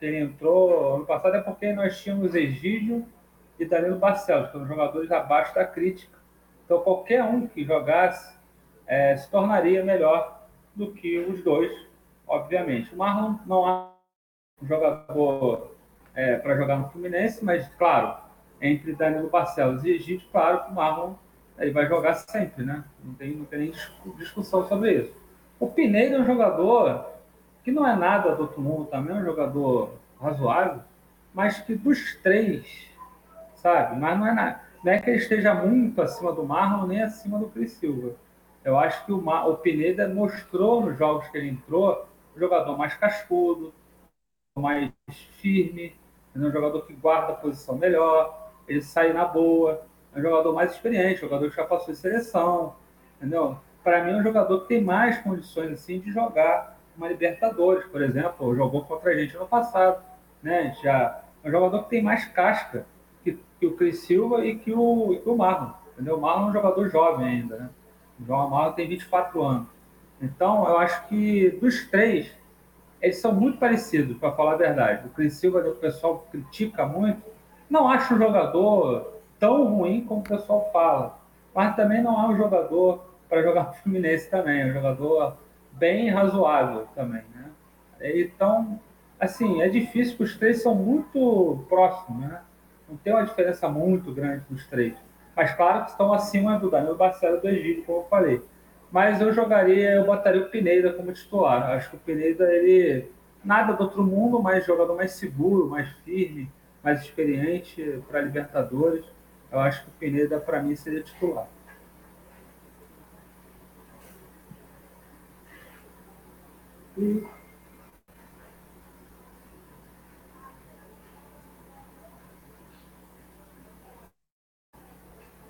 [0.01, 3.07] que ele entrou ano passado, é porque nós tínhamos Egídio
[3.59, 6.19] e Danilo Barcelos, que são jogadores abaixo da crítica.
[6.65, 8.35] Então, qualquer um que jogasse
[8.87, 11.71] é, se tornaria melhor do que os dois,
[12.27, 12.95] obviamente.
[12.95, 13.89] O Marlon não é
[14.63, 15.73] um jogador
[16.15, 18.17] é, para jogar no Fluminense, mas, claro,
[18.61, 21.15] entre Danilo Barcelos e Egito, claro que o Marlon
[21.59, 22.85] ele vai jogar sempre, né?
[23.03, 23.73] Não tem, não tem nem
[24.17, 25.15] discussão sobre isso.
[25.59, 27.07] O Pineiro é um jogador
[27.63, 30.83] que não é nada do outro mundo também, é um jogador razoável,
[31.33, 32.89] mas que dos três,
[33.55, 33.99] sabe?
[33.99, 34.61] Mas não é nada.
[34.85, 38.17] Não é que ele esteja muito acima do Marlon nem acima do Cris Silva.
[38.65, 42.77] Eu acho que o, Mar, o Pineda mostrou nos jogos que ele entrou um jogador
[42.77, 43.73] mais cascudo,
[44.57, 44.93] mais
[45.41, 45.95] firme,
[46.35, 49.83] um jogador que guarda a posição melhor, ele sai na boa.
[50.15, 52.75] É um jogador mais experiente, jogador que já passou de seleção,
[53.17, 53.59] entendeu?
[53.83, 58.03] Para mim, é um jogador que tem mais condições assim de jogar uma Libertadores, por
[58.03, 60.03] exemplo, jogou contra a gente no passado,
[60.43, 60.77] né?
[60.83, 62.87] Já é um jogador que tem mais casca
[63.25, 66.19] que, que o Cris Silva e que o, que o Marlon, entendeu?
[66.19, 67.71] O Marlon é um jogador jovem ainda, né?
[68.21, 69.69] O João Marlon tem 24 anos.
[70.21, 72.31] Então, eu acho que dos três,
[73.03, 75.09] eles são muito parecidos, para falar a verdade.
[75.09, 77.23] O Cris Silva, o pessoal critica muito,
[77.69, 81.19] não acho um jogador tão ruim como o pessoal fala,
[81.53, 85.37] mas também não é um jogador para jogar no Fluminense também, é um jogador
[85.73, 87.23] bem razoável também.
[87.35, 87.51] Né?
[88.15, 88.79] Então,
[89.19, 92.41] assim, é difícil que os três são muito próximos, né?
[92.89, 94.95] Não tem uma diferença muito grande dos três.
[95.35, 98.43] Mas claro que estão acima do Danilo Barcelos do Egito, como eu falei.
[98.93, 101.71] Mas eu jogaria, eu botaria o Pineda como titular.
[101.71, 103.11] Acho que o Pineda, ele
[103.43, 106.51] nada do outro mundo, mas jogador mais seguro, mais firme,
[106.85, 109.05] mais experiente para Libertadores.
[109.51, 111.49] Eu acho que o Pineda, para mim, seria titular.
[116.97, 117.25] E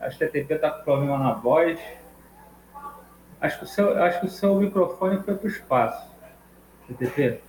[0.01, 1.79] Acho que a TP está com problema na voz.
[3.43, 6.09] Acho que o seu, acho que o seu microfone foi para o espaço.
[6.87, 7.41] TTP.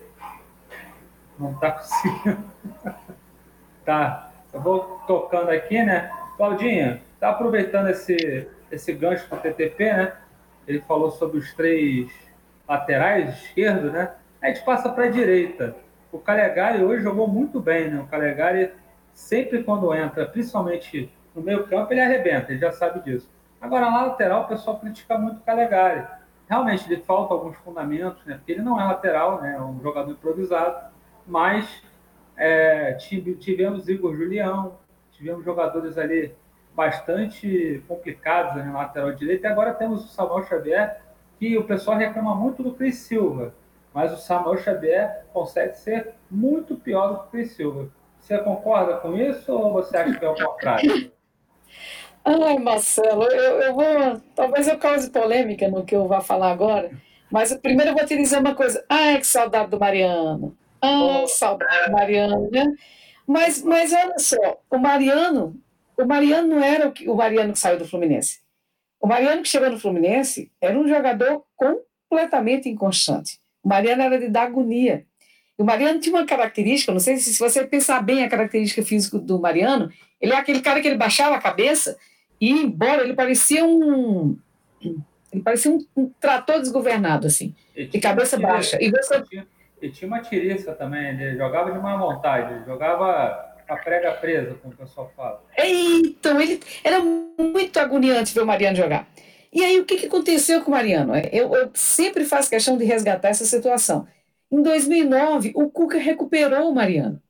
[1.38, 2.44] Não está conseguindo.
[3.86, 4.32] tá.
[4.52, 6.12] Eu vou tocando aqui, né?
[6.36, 10.14] Claudinha, tá aproveitando esse, esse gancho do TTP, né?
[10.68, 12.12] Ele falou sobre os três
[12.68, 14.14] laterais esquerdo, né?
[14.42, 15.76] A gente passa para a direita.
[16.12, 18.02] O Calegari hoje jogou muito bem, né?
[18.02, 18.72] O Calegari
[19.14, 23.30] sempre quando entra, principalmente no meio campo ele arrebenta, ele já sabe disso.
[23.63, 26.06] Agora, na lateral, o pessoal critica muito o Calegari.
[26.49, 28.36] Realmente, ele falta alguns fundamentos, né?
[28.36, 29.56] Porque ele não é lateral, né?
[29.56, 30.91] É um jogador improvisado.
[31.26, 31.82] Mas
[32.36, 32.91] é,
[33.39, 34.78] tivemos Igor Julião,
[35.13, 36.36] tivemos jogadores ali
[36.76, 39.47] bastante complicados né, na lateral direita.
[39.47, 40.99] E agora temos o Samuel Xavier,
[41.39, 43.54] que o pessoal reclama muito do Cris Silva.
[43.93, 47.88] Mas o Samuel Xavier consegue ser muito pior do que o Cris Silva.
[48.19, 51.12] Você concorda com isso ou você acha que é o contrário?
[52.26, 54.22] Ai, Marcelo, eu, eu vou.
[54.36, 56.92] Talvez eu cause polêmica no que eu vou falar agora,
[57.30, 58.84] mas primeiro eu vou te dizer uma coisa.
[58.88, 60.58] Ai, que saudade do Mariano.
[60.82, 62.66] Ah, saudade do Mariano, né?
[63.28, 65.56] Mas, mas olha só, o Mariano,
[65.98, 68.42] o Mariano não era o, que, o Mariano que saiu do Fluminense.
[69.00, 73.40] O Mariano que chegou no Fluminense era um jogador completamente inconstante.
[73.62, 75.06] O Mariano era de dar agonia.
[75.58, 79.20] O Mariano tinha uma característica, não sei se, se você pensar bem a característica física
[79.20, 81.98] do Mariano, ele é aquele cara que ele baixava a cabeça
[82.44, 84.38] e embora ele parecia um.
[85.32, 88.78] Ele parecia um, um trator desgovernado, assim, de cabeça baixa.
[88.82, 89.24] E você...
[89.82, 94.74] ele, tinha, uma tiriça também, ele jogava de má vontade, jogava a prega presa, como
[94.74, 95.42] o pessoal fala.
[95.58, 99.08] Então, ele era muito agoniante ver o Mariano jogar.
[99.50, 101.14] E aí, o que, que aconteceu com o Mariano?
[101.32, 104.06] Eu, eu sempre faço questão de resgatar essa situação.
[104.52, 107.22] Em 2009, o Cuca recuperou o Mariano.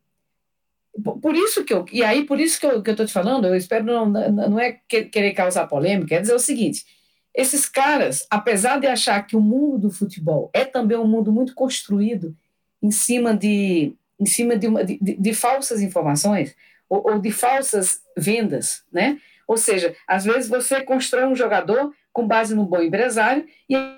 [1.02, 3.84] Por isso que eu, e aí por isso que eu estou te falando, eu espero
[3.84, 6.86] não, não é querer causar polêmica, é dizer o seguinte:
[7.34, 11.56] esses caras, apesar de achar que o mundo do futebol é também um mundo muito
[11.56, 12.36] construído
[12.82, 16.56] em cima de, em cima de, uma, de, de falsas informações
[16.88, 19.20] ou, ou de falsas vendas, né?
[19.48, 23.98] Ou seja, às vezes você constrói um jogador com base no bom empresário e um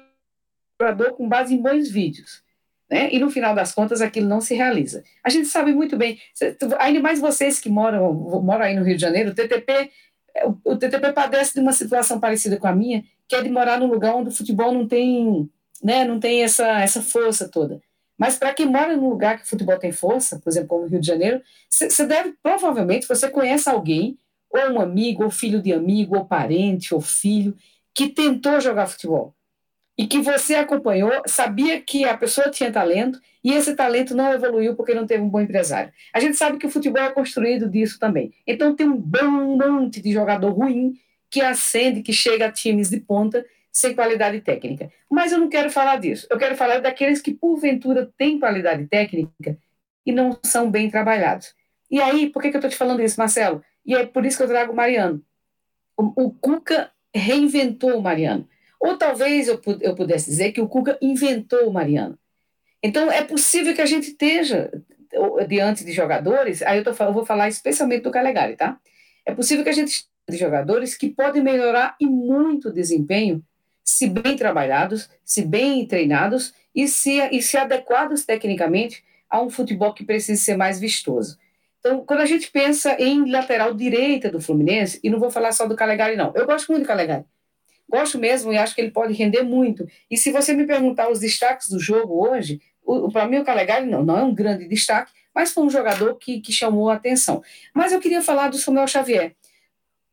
[0.80, 2.45] jogador com base em bons vídeos
[2.90, 3.10] né?
[3.12, 5.04] e no final das contas aquilo não se realiza.
[5.24, 6.20] A gente sabe muito bem,
[6.80, 9.92] ainda mais vocês que moram, moram aí no Rio de Janeiro, o TTP,
[10.64, 13.88] o TTP padece de uma situação parecida com a minha, que é de morar num
[13.88, 15.50] lugar onde o futebol não tem,
[15.84, 17.82] né, não tem essa, essa força toda.
[18.18, 20.88] Mas para quem mora num lugar que o futebol tem força, por exemplo, como o
[20.88, 24.18] Rio de Janeiro, você deve, provavelmente, você conhece alguém,
[24.50, 27.58] ou um amigo, ou filho de amigo, ou parente, ou filho,
[27.94, 29.35] que tentou jogar futebol
[29.98, 34.76] e que você acompanhou, sabia que a pessoa tinha talento e esse talento não evoluiu
[34.76, 35.92] porque não teve um bom empresário.
[36.14, 38.34] A gente sabe que o futebol é construído disso também.
[38.46, 43.00] Então tem um bom monte de jogador ruim que ascende, que chega a times de
[43.00, 44.90] ponta sem qualidade técnica.
[45.10, 46.28] Mas eu não quero falar disso.
[46.30, 49.58] Eu quero falar daqueles que porventura têm qualidade técnica
[50.06, 51.54] e não são bem trabalhados.
[51.90, 53.64] E aí, por que, que eu estou te falando isso, Marcelo?
[53.86, 55.22] E é por isso que eu trago o Mariano.
[55.98, 58.48] O, o Cuca reinventou o Mariano.
[58.80, 62.18] Ou talvez eu, eu pudesse dizer que o Cuca inventou o Mariano.
[62.84, 64.72] Então, é possível que a gente esteja
[65.48, 68.78] diante de jogadores, aí eu, tô, eu vou falar especialmente do Calegari, tá?
[69.26, 73.44] É possível que a gente esteja de jogadores que podem melhorar e muito o desempenho
[73.84, 79.94] se bem trabalhados, se bem treinados e se, e se adequados tecnicamente a um futebol
[79.94, 81.38] que precisa ser mais vistoso.
[81.80, 85.68] Então, quando a gente pensa em lateral direita do Fluminense, e não vou falar só
[85.68, 86.34] do Calegari, não.
[86.36, 87.26] Eu gosto muito do Calegari.
[87.90, 89.88] Gosto mesmo e acho que ele pode render muito.
[90.10, 92.60] E se você me perguntar os destaques do jogo hoje,
[93.12, 96.40] para mim o Calegari não, não é um grande destaque, mas foi um jogador que,
[96.40, 97.44] que chamou a atenção.
[97.74, 99.36] Mas eu queria falar do Samuel Xavier,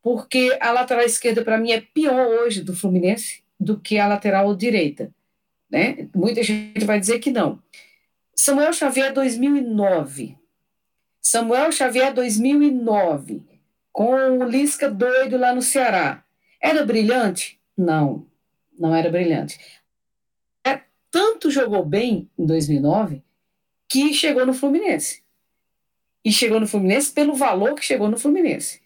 [0.01, 4.53] porque a lateral esquerda para mim é pior hoje do Fluminense do que a lateral
[4.55, 5.13] direita.
[5.69, 6.09] Né?
[6.13, 7.59] Muita gente vai dizer que não.
[8.35, 10.37] Samuel Xavier 2009.
[11.21, 13.41] Samuel Xavier 2009,
[13.91, 16.23] com o Lisca doido lá no Ceará.
[16.61, 17.59] Era brilhante?
[17.77, 18.27] Não,
[18.77, 19.59] não era brilhante.
[20.65, 23.23] É, tanto jogou bem em 2009
[23.89, 25.23] que chegou no Fluminense.
[26.25, 28.81] E chegou no Fluminense pelo valor que chegou no Fluminense.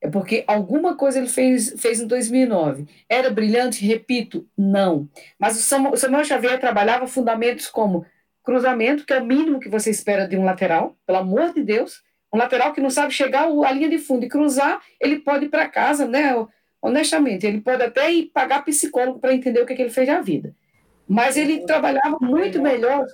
[0.00, 2.86] É porque alguma coisa ele fez, fez em 2009.
[3.08, 3.84] Era brilhante?
[3.84, 5.08] Repito, não.
[5.38, 8.04] Mas o Samuel, o Samuel Xavier trabalhava fundamentos como
[8.44, 12.02] cruzamento, que é o mínimo que você espera de um lateral, pelo amor de Deus.
[12.32, 15.48] Um lateral que não sabe chegar à linha de fundo e cruzar, ele pode ir
[15.48, 16.34] para casa, né?
[16.86, 20.20] Honestamente, ele pode até ir pagar psicólogo para entender o que, que, ele fez na
[20.20, 20.54] vida.
[21.08, 23.04] Mas ele trabalhava muito melhor.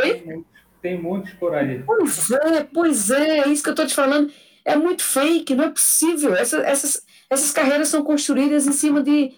[0.00, 0.44] Tem,
[0.80, 1.82] tem muitos por aí.
[1.84, 4.30] Pois é, pois é, é isso que eu estou te falando
[4.64, 6.36] é muito fake, não é possível.
[6.36, 9.32] Essa, essas, essas carreiras são construídas em cima de,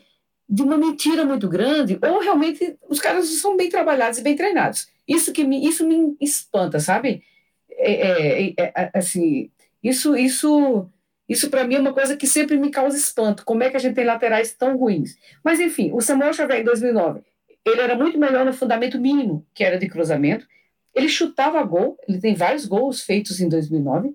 [0.46, 4.88] de uma mentira muito grande, ou realmente os caras são bem trabalhados e bem treinados.
[5.08, 7.22] Isso que me, isso me espanta, sabe?
[7.70, 9.50] É, é, é, é assim,
[9.82, 10.86] isso, isso,
[11.30, 13.44] isso para mim é uma coisa que sempre me causa espanto.
[13.44, 15.16] Como é que a gente tem laterais tão ruins?
[15.42, 17.20] Mas enfim, o Samuel Xavier em 2009,
[17.64, 20.46] ele era muito melhor no fundamento mínimo, que era de cruzamento.
[20.94, 24.14] Ele chutava gol, ele tem vários gols feitos em 2009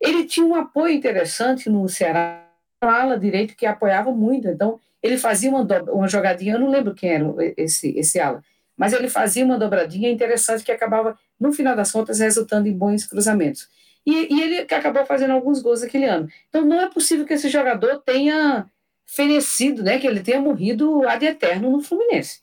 [0.00, 2.46] ele tinha um apoio interessante no Ceará,
[2.82, 4.48] uma ala direito que apoiava muito.
[4.48, 7.24] Então, ele fazia uma, uma jogadinha, eu não lembro quem era
[7.56, 8.42] esse, esse ala,
[8.76, 13.06] mas ele fazia uma dobradinha interessante que acabava, no final das contas, resultando em bons
[13.06, 13.68] cruzamentos.
[14.06, 16.28] E, e ele acabou fazendo alguns gols aquele ano.
[16.48, 18.70] Então, não é possível que esse jogador tenha
[19.04, 22.40] fenecido, né, que ele tenha morrido ad eterno no Fluminense.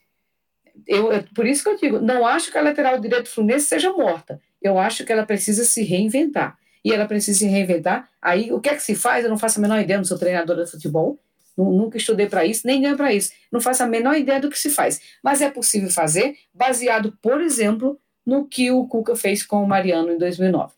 [0.86, 3.92] Eu, por isso que eu digo, não acho que a lateral direito do Fluminense seja
[3.92, 4.40] morta.
[4.60, 8.08] Eu acho que ela precisa se reinventar e ela precisa se reinventar.
[8.20, 9.24] Aí, o que é que se faz?
[9.24, 11.18] Eu não faço a menor ideia, não sou treinadora de futebol,
[11.56, 13.32] nunca estudei para isso, nem ganho para isso.
[13.50, 15.00] Não faço a menor ideia do que se faz.
[15.22, 20.12] Mas é possível fazer, baseado, por exemplo, no que o Cuca fez com o Mariano
[20.12, 20.72] em 2009.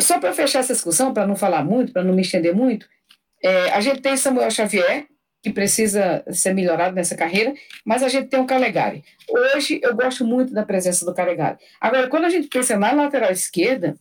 [0.00, 2.88] Só para fechar essa discussão, para não falar muito, para não me estender muito,
[3.42, 5.06] é, a gente tem Samuel Xavier,
[5.42, 7.52] que precisa ser melhorado nessa carreira,
[7.84, 9.04] mas a gente tem o Calegari.
[9.28, 11.58] Hoje eu gosto muito da presença do Calegari.
[11.78, 13.94] Agora, quando a gente pensa na lateral esquerda,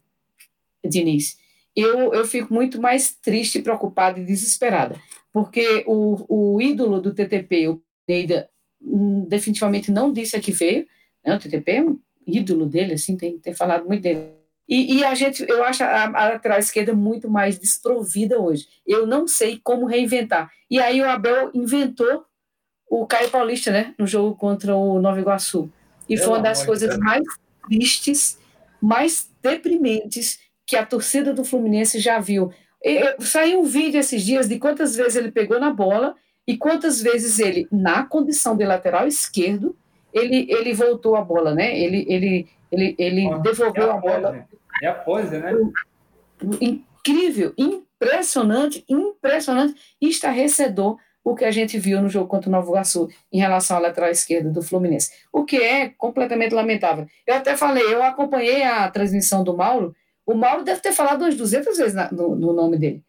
[0.85, 1.37] Diniz,
[1.75, 4.95] eu, eu fico muito mais triste, preocupada e desesperada,
[5.33, 8.49] porque o, o ídolo do TTP, o Neida,
[8.81, 10.87] hum, definitivamente não disse a que veio,
[11.25, 11.35] né?
[11.35, 14.42] o TTP é um ídolo dele, assim, tem, tem falado muito dele.
[14.67, 18.67] E, e, a gente, eu acho a, a, lateral esquerda muito mais desprovida hoje.
[18.87, 20.49] Eu não sei como reinventar.
[20.69, 22.25] E aí o Abel inventou
[22.89, 25.69] o Caio Paulista, né, no jogo contra o Nova Iguaçu.
[26.07, 27.23] E foi uma das coisas mais
[27.67, 28.37] tristes,
[28.81, 32.51] mais deprimentes que a torcida do Fluminense já viu.
[33.19, 36.15] saiu um vídeo esses dias de quantas vezes ele pegou na bola
[36.47, 39.75] e quantas vezes ele, na condição de lateral esquerdo,
[40.13, 41.77] ele, ele voltou a bola, né?
[41.77, 44.47] Ele, ele, ele, ele devolveu a, a bola.
[44.81, 45.51] É a pose, né?
[46.59, 53.07] Incrível, impressionante, impressionante, estarrecedor o que a gente viu no jogo contra o Novo Iguaçu
[53.31, 57.07] em relação à lateral esquerda do Fluminense, o que é completamente lamentável.
[57.25, 61.35] Eu até falei, eu acompanhei a transmissão do Mauro o Mauro deve ter falado umas
[61.35, 63.03] 200 vezes na, no, no, nome dele.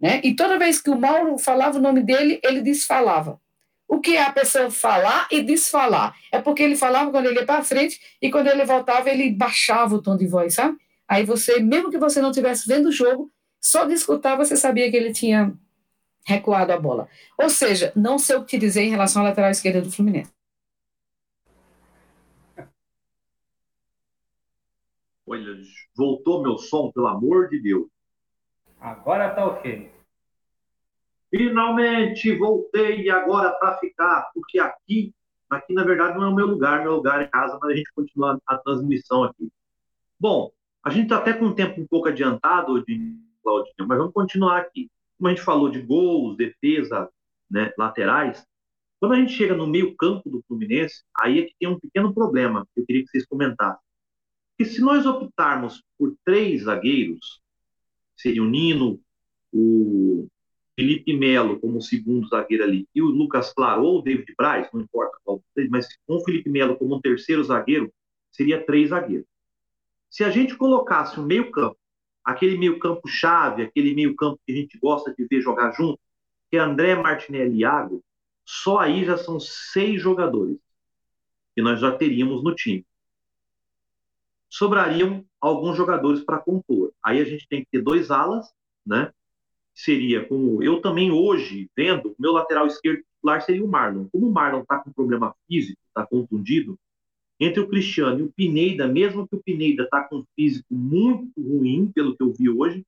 [0.00, 0.20] Né?
[0.24, 3.40] E toda vez que o Mauro falava o nome dele, ele desfalava.
[3.88, 6.16] O que é a pessoa falar e desfalar?
[6.32, 9.94] É porque ele falava quando ele ia para frente e quando ele voltava, ele baixava
[9.94, 10.76] o tom de voz, sabe?
[11.06, 14.90] Aí você, mesmo que você não estivesse vendo o jogo, só de escutar você sabia
[14.90, 15.52] que ele tinha
[16.26, 17.08] recuado a bola.
[17.38, 20.32] Ou seja, não sei o que te dizer em relação à lateral esquerda do Fluminense.
[25.26, 25.56] Olha,
[25.96, 27.88] voltou meu som, pelo amor de Deus.
[28.78, 29.93] Agora tá ok.
[31.36, 35.12] Finalmente voltei e agora para ficar, porque aqui,
[35.50, 37.92] aqui na verdade não é o meu lugar, meu lugar é casa, mas a gente
[37.92, 39.50] continua a transmissão aqui.
[40.18, 40.52] Bom,
[40.84, 42.84] a gente está até com um tempo um pouco adiantado,
[43.42, 44.88] Claudinha, mas vamos continuar aqui.
[45.18, 47.10] Como a gente falou de gols, defesa,
[47.50, 48.46] né, laterais,
[49.00, 52.14] quando a gente chega no meio campo do Fluminense, aí é que tem um pequeno
[52.14, 53.84] problema que eu queria que vocês comentassem
[54.56, 57.40] que se nós optarmos por três zagueiros,
[58.16, 59.00] seria o Nino,
[59.52, 60.28] o
[60.76, 64.80] Felipe Melo como segundo zagueiro ali, e o Lucas Claro ou o David Braz, não
[64.80, 67.92] importa qual mas com o Felipe Melo como um terceiro zagueiro,
[68.30, 69.26] seria três zagueiros.
[70.10, 71.76] Se a gente colocasse o meio campo,
[72.24, 76.00] aquele meio campo chave, aquele meio campo que a gente gosta de ver jogar junto,
[76.50, 78.02] que é André Martinelli e Iago,
[78.44, 80.58] só aí já são seis jogadores
[81.54, 82.84] que nós já teríamos no time
[84.54, 86.92] sobrariam alguns jogadores para compor.
[87.02, 88.46] Aí a gente tem que ter dois alas,
[88.86, 89.12] né?
[89.74, 94.06] Seria como eu também hoje vendo, meu lateral esquerdo titular seria o Marlon.
[94.12, 96.78] Como o Marlon está com problema físico, está contundido,
[97.40, 101.32] entre o Cristiano e o Pineda, mesmo que o Pineda está com um físico muito
[101.40, 102.84] ruim, pelo que eu vi hoje,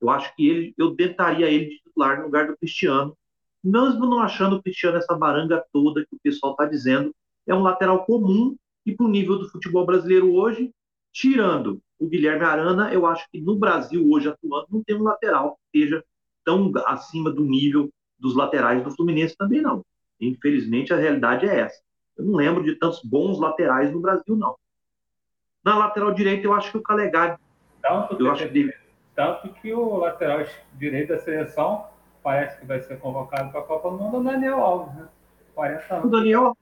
[0.00, 3.14] eu acho que ele, eu tentaria ele de titular no lugar do Cristiano,
[3.62, 7.14] mesmo não achando o Cristiano essa baranga toda que o pessoal está dizendo,
[7.46, 10.72] é um lateral comum e para o nível do futebol brasileiro hoje,
[11.12, 15.58] tirando o Guilherme Arana, eu acho que no Brasil hoje atuando não tem um lateral
[15.70, 16.02] que esteja
[16.44, 19.84] tão acima do nível dos laterais do Fluminense também não.
[20.20, 21.80] Infelizmente a realidade é essa.
[22.16, 24.56] Eu não lembro de tantos bons laterais no Brasil não.
[25.64, 27.36] Na lateral direita eu acho que o Calegari
[27.82, 28.74] tanto eu acho que
[29.14, 31.86] tanto que o lateral direito da seleção
[32.22, 35.08] parece que vai ser convocado para a Copa do Mundo o Daniel Alves, né?
[35.54, 36.04] 40 anos.
[36.04, 36.56] O Daniel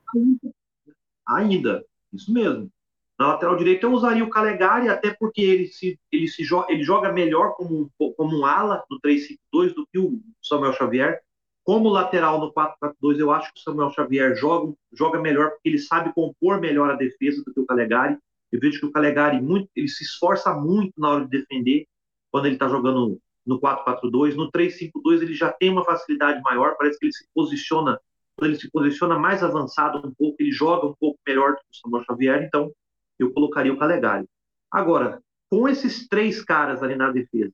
[1.26, 2.70] ainda, isso mesmo.
[3.19, 6.85] Na lateral direita eu usaria o Calegari, até porque ele, se, ele, se joga, ele
[6.85, 11.21] joga melhor como, como um ala no 3-5-2 do que o Samuel Xavier.
[11.64, 15.79] Como lateral no 4-4-2, eu acho que o Samuel Xavier joga, joga melhor porque ele
[15.79, 18.16] sabe compor melhor a defesa do que o Calegari.
[18.53, 21.87] Eu vejo que o Calegari muito, ele se esforça muito na hora de defender
[22.31, 24.37] quando ele está jogando no 4-4-2.
[24.37, 28.01] No 3-5-2 ele já tem uma facilidade maior, parece que ele se posiciona,
[28.41, 31.77] ele se posiciona mais avançado um pouco, ele joga um pouco melhor do que o
[31.77, 32.73] Samuel Xavier, então
[33.19, 34.29] eu colocaria o Calegari.
[34.71, 37.53] Agora, com esses três caras ali na defesa,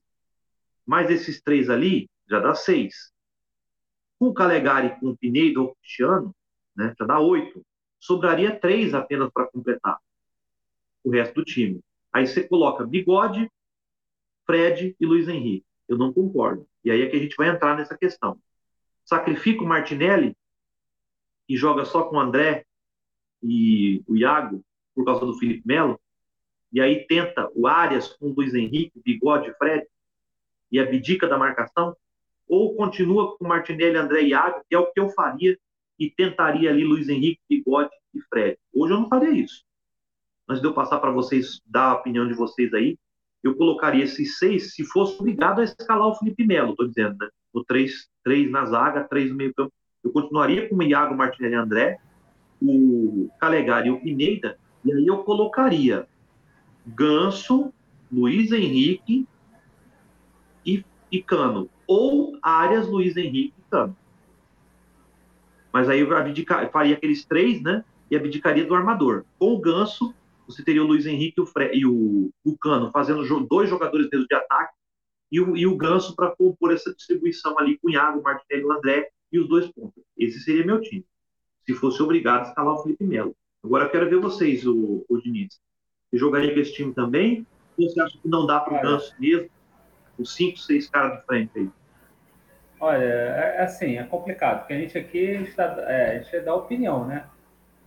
[0.85, 3.11] mais esses três ali, já dá seis.
[4.19, 6.35] Com o Calegari, com o Pinedo ou Cristiano,
[6.75, 7.65] né, já dá oito.
[7.99, 9.97] Sobraria três apenas para completar
[11.03, 11.81] o resto do time.
[12.11, 13.49] Aí você coloca Bigode,
[14.45, 15.65] Fred e Luiz Henrique.
[15.87, 16.67] Eu não concordo.
[16.83, 18.39] E aí é que a gente vai entrar nessa questão.
[19.03, 20.35] Sacrifica o Martinelli
[21.47, 22.65] e joga só com o André
[23.41, 24.63] e o Iago
[24.95, 25.99] por causa do Felipe Melo,
[26.71, 29.85] e aí tenta o Arias com o Luiz Henrique, Bigode, Fred,
[30.71, 31.95] e abdica da marcação,
[32.47, 35.57] ou continua com Martinelli, André e Iago, que é o que eu faria,
[35.97, 38.57] e tentaria ali Luiz Henrique, Bigode e Fred.
[38.73, 39.63] Hoje eu não faria isso.
[40.47, 42.97] Antes de eu passar para vocês, dar a opinião de vocês aí,
[43.43, 47.29] eu colocaria esses seis, se fosse obrigado a escalar o Felipe Melo, estou dizendo, né?
[47.53, 49.71] O três, três na zaga, três no meio campo.
[50.03, 51.97] Eu continuaria com o Iago, Martinelli André,
[52.61, 56.07] o Calegari e o Pineda, e aí eu colocaria
[56.85, 57.73] Ganso,
[58.11, 59.27] Luiz Henrique
[60.63, 61.67] e, e Cano.
[61.87, 63.97] Ou Arias, Luiz Henrique e Cano.
[65.73, 66.07] Mas aí eu
[66.71, 67.83] faria aqueles três, né?
[68.09, 69.25] E abdicaria do armador.
[69.39, 70.13] Com o Ganso,
[70.47, 74.07] você teria o Luiz Henrique e o, Fre e o, o Cano fazendo dois jogadores
[74.09, 74.75] dentro de ataque
[75.31, 78.65] e o, e o Ganso para compor essa distribuição ali com o Iago, Martinelli e
[78.65, 80.03] o André e os dois pontos.
[80.15, 81.05] Esse seria meu time.
[81.65, 83.35] Se fosse obrigado a escalar o Felipe Melo.
[83.65, 85.59] Agora eu quero ver vocês, o, o Diniz.
[86.09, 87.47] Você jogaria com esse time também?
[87.77, 89.49] Ou você acha que não dá para o Ganso mesmo?
[90.19, 91.69] Os cinco, seis caras de frente aí.
[92.79, 96.53] Olha, é, é assim, é complicado, porque a gente aqui está, é, a gente dá
[96.53, 97.25] opinião, né?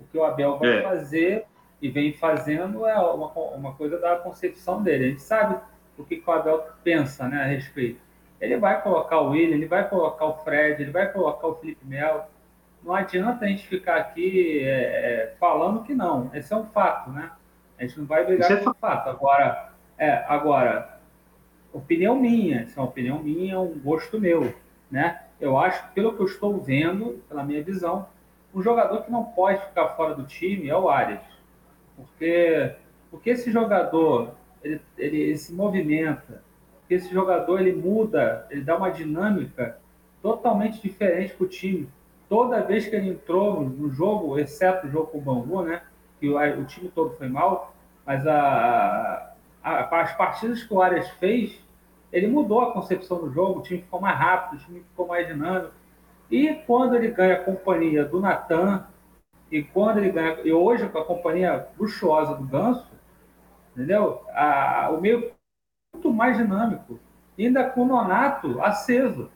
[0.00, 0.82] O que o Abel vai é.
[0.82, 1.44] fazer
[1.80, 5.04] e vem fazendo é uma, uma coisa da concepção dele.
[5.04, 5.60] A gente sabe
[5.96, 8.00] o que o Abel pensa né, a respeito.
[8.40, 11.86] Ele vai colocar o William, ele vai colocar o Fred, ele vai colocar o Felipe
[11.86, 12.22] Melo
[12.82, 16.30] não adianta a gente ficar aqui é, é, falando que não.
[16.32, 17.30] Esse é um fato, né?
[17.78, 19.08] A gente não vai brigar com é fato.
[19.08, 21.00] Agora, é, agora,
[21.72, 24.54] opinião minha, essa é uma opinião minha, é um gosto meu,
[24.90, 25.22] né?
[25.40, 28.06] Eu acho pelo que eu estou vendo, pela minha visão,
[28.54, 31.20] um jogador que não pode ficar fora do time é o Arias.
[31.96, 32.74] Porque,
[33.10, 36.42] porque esse jogador, ele, ele, ele se movimenta,
[36.80, 39.78] porque esse jogador, ele muda, ele dá uma dinâmica
[40.22, 41.88] totalmente diferente para o time
[42.28, 45.82] toda vez que ele entrou no jogo, exceto o jogo com o Bangu, né?
[46.20, 47.74] Que o, o time todo foi mal,
[48.04, 51.60] mas a, a, as partidas que o Arias fez,
[52.12, 55.26] ele mudou a concepção do jogo, o time ficou mais rápido, o time ficou mais
[55.26, 55.74] dinâmico.
[56.30, 58.86] E quando ele ganha a companhia do Natan,
[59.50, 62.86] e quando ele ganha, e hoje com a companhia luxuosa do Ganso,
[63.72, 64.22] entendeu?
[64.34, 65.32] A, o meio
[65.94, 66.98] muito mais dinâmico,
[67.38, 69.30] ainda com o Nonato aceso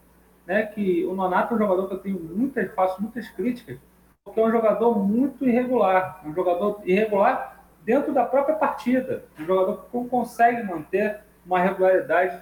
[0.53, 3.79] né, que o Nonato é um jogador que eu tenho muitas, faço muitas críticas,
[4.23, 9.87] porque é um jogador muito irregular, um jogador irregular dentro da própria partida, um jogador
[9.87, 12.39] que não consegue manter uma regularidade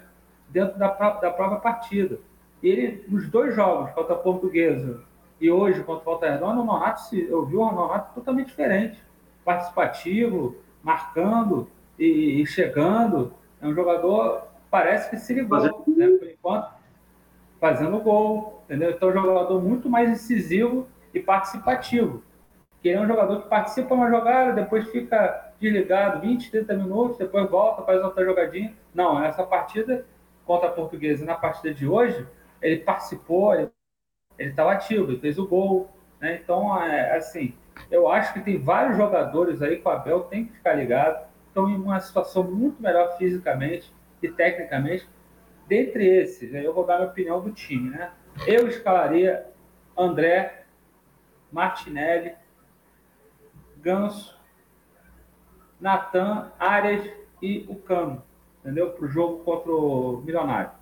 [0.48, 2.18] dentro da, da própria partida.
[2.60, 5.02] E ele, nos dois jogos, contra a Portuguesa
[5.40, 9.00] e hoje contra o Volta Redonda, o Nonato, eu vi o Nonato totalmente diferente,
[9.44, 13.32] participativo, marcando e, e chegando.
[13.62, 16.79] É um jogador, parece que se ligou, né, por enquanto
[17.60, 18.90] fazendo gol, entendeu?
[18.90, 22.22] Então, é um jogador muito mais incisivo e participativo.
[22.80, 27.18] Que ele é um jogador que participa uma jogada, depois fica desligado 20, 30 minutos,
[27.18, 28.74] depois volta, faz outra jogadinha.
[28.94, 30.06] Não, essa partida
[30.46, 32.26] contra a Portuguesa, na partida de hoje,
[32.62, 33.70] ele participou, ele
[34.38, 35.90] estava ativo, ele fez o gol.
[36.18, 36.40] Né?
[36.42, 37.54] Então, é, assim,
[37.90, 41.68] eu acho que tem vários jogadores aí que o Abel tem que ficar ligado, estão
[41.68, 43.92] em uma situação muito melhor fisicamente
[44.22, 45.06] e tecnicamente
[45.70, 48.10] Dentre esses, eu vou dar minha opinião do time, né?
[48.44, 49.46] Eu escalaria
[49.96, 50.64] André,
[51.52, 52.34] Martinelli,
[53.76, 54.36] Ganso,
[55.80, 57.08] Natan, Arias
[57.40, 58.20] e o Cano,
[58.58, 58.90] entendeu?
[58.90, 60.72] Para o jogo contra o Milionário.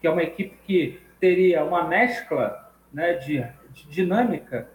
[0.00, 4.70] Que é uma equipe que teria uma mescla né, de, de dinâmica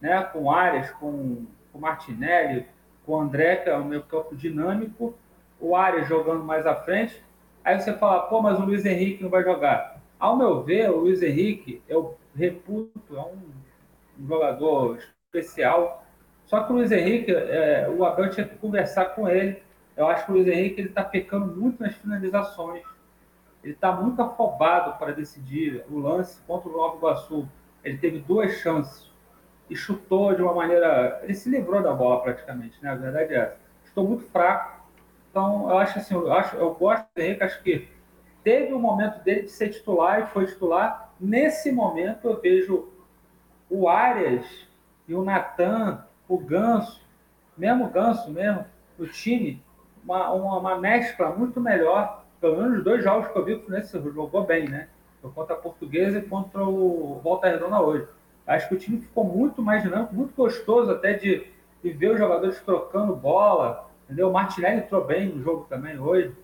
[0.00, 2.66] né, com Arias, com, com Martinelli,
[3.06, 5.16] com André, que é o meu campo dinâmico,
[5.60, 7.23] o Arias jogando mais à frente.
[7.64, 9.98] Aí você fala, pô, mas o Luiz Henrique não vai jogar.
[10.20, 16.04] Ao meu ver, o Luiz Henrique, eu reputo, é um, jogador especial.
[16.44, 19.62] Só que o Luiz Henrique, é, o Abel tinha que conversar com ele.
[19.96, 22.82] Eu acho que o Luiz Henrique está pecando muito nas finalizações.
[23.62, 27.48] Ele está muito afobado para decidir o lance contra o Nova Iguaçu.
[27.82, 29.10] Ele teve duas chances
[29.70, 31.20] e chutou de uma maneira.
[31.22, 32.90] Ele se livrou da bola praticamente, né?
[32.90, 33.56] A verdade é essa.
[33.86, 34.73] Chutou muito fraco.
[35.34, 37.88] Então, eu acho assim, eu, acho, eu gosto do Henrique, acho que
[38.44, 41.12] teve o um momento dele de ser titular e foi titular.
[41.18, 42.88] Nesse momento, eu vejo
[43.68, 44.46] o Arias
[45.08, 47.04] e o Natan, o Ganso,
[47.58, 48.64] mesmo o Ganso mesmo,
[48.96, 49.60] o time,
[50.04, 52.24] uma, uma, uma, mescla muito melhor.
[52.40, 54.86] Pelo menos os dois jogos que eu vi, o Fluminense jogou bem, né?
[55.34, 58.06] Contra a Portuguesa e contra o Volta Redonda hoje.
[58.46, 61.44] Acho que o time ficou muito mais dinâmico, muito gostoso até de,
[61.82, 63.92] de ver os jogadores trocando bola.
[64.04, 64.28] Entendeu?
[64.28, 66.34] O Martinelli entrou bem no jogo também hoje.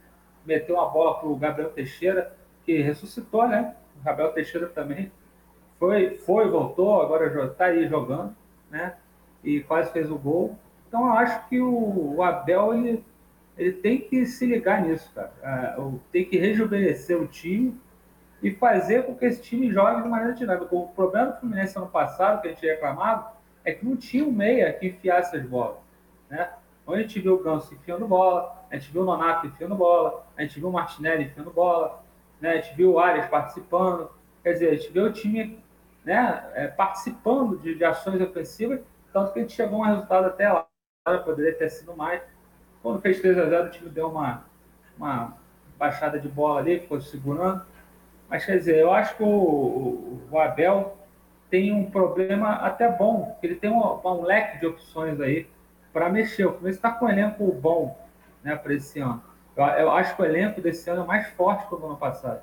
[0.44, 2.34] Meteu uma bola para o Gabriel Teixeira,
[2.64, 3.74] que ressuscitou, né?
[4.00, 5.12] O Gabriel Teixeira também
[5.78, 8.34] foi, foi voltou, agora está aí jogando,
[8.70, 8.94] né?
[9.42, 10.58] E quase fez o gol.
[10.88, 13.04] Então eu acho que o, o Abel ele,
[13.56, 15.32] ele tem que se ligar nisso, cara.
[15.42, 15.76] É,
[16.10, 17.78] tem que rejuvenescer o time
[18.42, 20.74] e fazer com que esse time jogue de maneira dinâmica.
[20.74, 23.32] O problema do Fluminense ano passado, que a gente reclamava,
[23.64, 25.78] é que não tinha um meia que enfiasse as bolas.
[26.28, 26.48] Né?
[26.90, 30.26] Então a gente viu o Ganso enfiando bola, a gente viu o Nonato enfiando bola,
[30.36, 32.02] a gente viu o Martinelli enfiando bola,
[32.40, 32.50] né?
[32.50, 34.10] a gente viu o Arias participando.
[34.42, 35.62] Quer dizer, a gente viu o time
[36.04, 38.80] né, é, participando de, de, ações ofensivas,
[39.12, 40.66] tanto que a gente chegou a um resultado até lá,
[41.24, 42.22] poderia ter sido mais.
[42.82, 44.42] Quando fez 3 a 0 o time deu uma,
[44.98, 45.36] uma
[45.78, 47.64] baixada de bola ali, ficou segurando.
[48.28, 50.96] Mas quer dizer, eu acho que o, o Abel
[51.48, 55.46] tem um problema até bom, ele tem um, um leque de opções aí
[55.92, 56.46] para mexer.
[56.46, 57.98] O Fluminense está com um elenco bom
[58.42, 59.22] né, para esse ano.
[59.56, 62.42] Eu, eu, acho que o elenco desse ano é mais forte que o ano passado.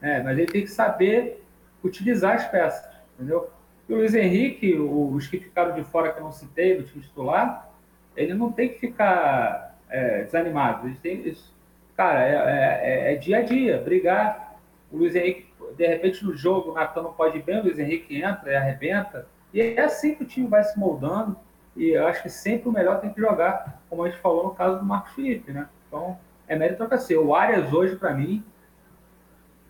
[0.00, 1.44] É, mas ele tem que saber
[1.82, 3.50] utilizar as peças, entendeu?
[3.88, 7.02] E o Luiz Henrique, os que ficaram de fora que eu não citei, do time
[7.02, 7.70] titular,
[8.16, 10.86] ele não tem que ficar é, desanimado.
[10.86, 11.54] Ele tem, isso,
[11.96, 14.58] cara, é, é, é, dia a dia, brigar,
[14.90, 17.78] o Luiz Henrique, de repente, no jogo, o Natan não pode ir bem, o Luiz
[17.78, 19.26] Henrique entra e arrebenta.
[19.52, 21.36] E é assim que o time vai se moldando.
[21.76, 24.54] E eu acho que sempre o melhor tem que jogar, como a gente falou no
[24.54, 25.68] caso do Marcos Felipe, né?
[25.88, 27.20] Então, é meritocracia.
[27.20, 28.44] O Arias hoje, para mim,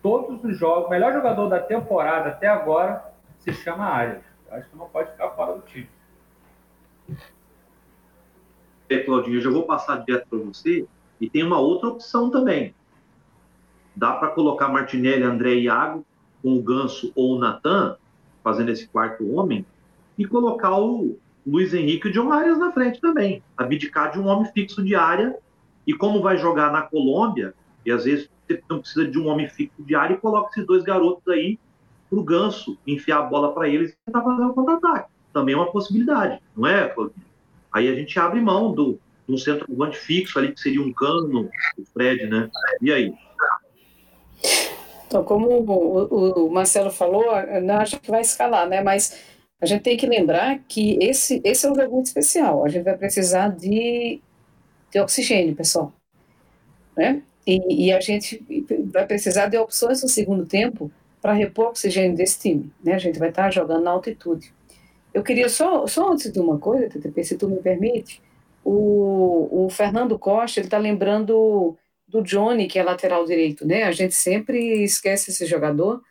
[0.01, 3.03] todos os jogos, o melhor jogador da temporada até agora
[3.39, 4.23] se chama Arias.
[4.47, 5.89] Eu acho que não pode ficar fora do time.
[8.89, 10.85] É, Claudinho, eu já vou passar direto para você.
[11.19, 12.75] E tem uma outra opção também.
[13.95, 16.05] Dá para colocar Martinelli, André e Iago
[16.41, 17.97] com o Ganso ou o Natan,
[18.43, 19.65] fazendo esse quarto homem,
[20.17, 23.43] e colocar o Luiz Henrique e o John Arias na frente também.
[23.57, 25.35] Abdicar de um homem fixo de área.
[25.85, 27.53] E como vai jogar na Colômbia,
[27.85, 30.65] e às vezes você não precisa de um homem fixo de área, e coloca esses
[30.65, 31.59] dois garotos aí
[32.09, 35.09] pro Ganso enfiar a bola para eles e tentar fazer um contra-ataque.
[35.31, 37.25] Também é uma possibilidade, não é, Claudinho?
[37.71, 41.85] Aí a gente abre mão do, do centroavante fixo ali, que seria um cano, o
[41.93, 42.49] Fred, né?
[42.81, 43.13] E aí?
[45.07, 47.25] Então, como o, o Marcelo falou,
[47.61, 48.81] não acho que vai escalar, né?
[48.81, 49.34] Mas
[49.65, 52.63] a gente tem que lembrar que esse, esse é um jogo muito especial.
[52.63, 54.21] A gente vai precisar de,
[54.91, 55.91] de oxigênio, pessoal.
[56.95, 57.23] Né?
[57.47, 58.45] E, e a gente
[58.93, 62.71] vai precisar de opções no segundo tempo para repor oxigênio desse time.
[62.83, 62.93] Né?
[62.93, 64.53] A gente vai estar jogando na altitude.
[65.11, 68.21] Eu queria só, só antes de uma coisa, TTP, se tu me permite,
[68.63, 71.75] o, o Fernando Costa, ele está lembrando
[72.07, 73.83] do Johnny, que é lateral direito, né?
[73.83, 76.03] A gente sempre esquece esse jogador,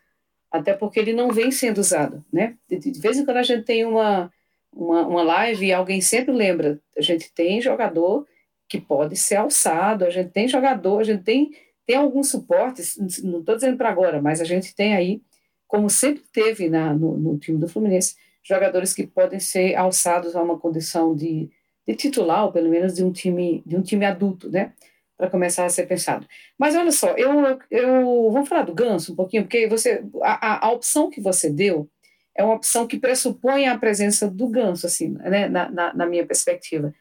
[0.54, 2.56] até porque ele não vem sendo usado, né?
[2.68, 4.32] De, vez em quando a gente tem uma,
[4.72, 8.24] uma, uma live e alguém sempre lembra, a gente tem jogador
[8.68, 11.50] que pode ser alçado, a gente tem jogador, a gente tem,
[11.84, 15.20] tem alguns suportes, não estou dizendo para agora, mas a gente tem aí,
[15.66, 20.42] como sempre teve na, no, no, time do Fluminense, jogadores que podem ser alçados a
[20.42, 21.50] uma condição de,
[21.84, 24.72] de titular, ou pelo menos de um time, de um time adulto, né?
[25.16, 26.26] Para começar a ser pensado.
[26.58, 30.72] Mas olha só, eu, eu vou falar do ganso um pouquinho, porque você a, a,
[30.72, 31.88] opção que você deu
[32.36, 36.26] é uma opção que pressupõe a presença do ganso, assim, né, na, na, na minha
[36.26, 36.92] perspectiva.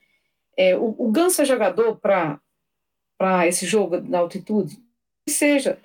[0.55, 2.39] É, o, o ganso é jogador para
[3.47, 4.77] esse jogo na altitude?
[5.25, 5.79] Que seja,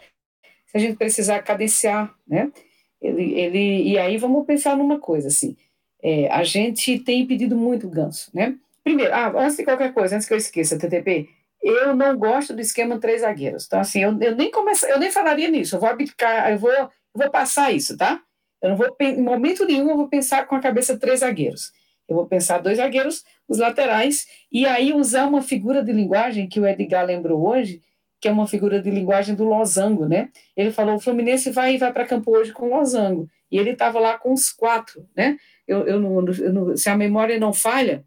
[0.67, 2.53] se a gente precisar cadenciar, né?
[3.01, 5.57] Ele, ele, e aí vamos pensar numa coisa, assim,
[6.03, 8.59] é, a gente tem pedido muito ganso, né?
[8.89, 11.29] primeiro, ah, antes de qualquer coisa, antes que eu esqueça, TTP,
[11.63, 13.67] eu não gosto do esquema três zagueiros.
[13.67, 16.71] Então, assim, eu, eu nem começo, eu nem falaria nisso, eu vou abdicar, eu vou,
[16.71, 18.21] eu vou passar isso, tá?
[18.63, 21.73] Eu não vou, em momento nenhum, eu vou pensar com a cabeça três zagueiros.
[22.09, 26.59] Eu vou pensar dois zagueiros, os laterais, e aí usar uma figura de linguagem que
[26.59, 27.83] o Edgar lembrou hoje,
[28.21, 30.31] que é uma figura de linguagem do losango, né?
[30.57, 33.29] Ele falou: o Fluminense vai vai para campo hoje com losango.
[33.51, 35.37] E ele estava lá com os quatro, né?
[35.67, 38.05] Eu, eu, eu se a memória não falha,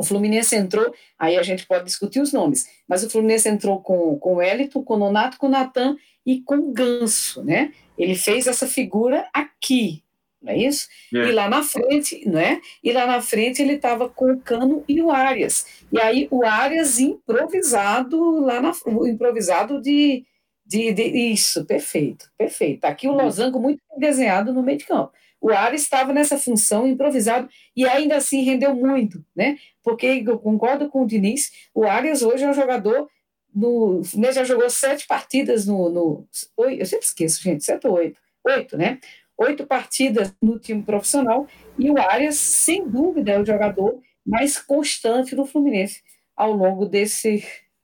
[0.00, 4.18] o Fluminense entrou, aí a gente pode discutir os nomes, mas o Fluminense entrou com,
[4.18, 5.94] com o Elito, com o Nonato, com o Natan
[6.24, 7.70] e com o Ganso, né?
[7.98, 10.02] Ele fez essa figura aqui,
[10.40, 10.88] não é isso?
[11.14, 11.18] É.
[11.18, 12.62] E lá na frente, não é?
[12.82, 15.66] E lá na frente ele estava com o Cano e o Arias.
[15.92, 18.72] E aí o Arias improvisado lá na
[19.06, 20.24] improvisado de,
[20.64, 22.86] de, de isso, perfeito, perfeito.
[22.86, 25.12] Aqui o losango muito desenhado no meio de campo.
[25.40, 29.56] O Arias estava nessa função improvisado e ainda assim rendeu muito, né?
[29.82, 33.08] Porque eu concordo com o Diniz, o Arias hoje é um jogador
[33.52, 38.20] no, né, já jogou sete partidas no, no eu sempre esqueço, gente, sete ou oito,
[38.44, 39.00] oito, né?
[39.40, 45.34] oito partidas no time profissional, e o Arias, sem dúvida, é o jogador mais constante
[45.34, 46.02] do Fluminense
[46.36, 47.42] ao longo desse.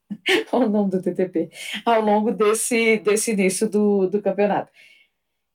[0.52, 1.50] ao nome do TTP,
[1.84, 4.70] ao longo desse, desse início do, do campeonato.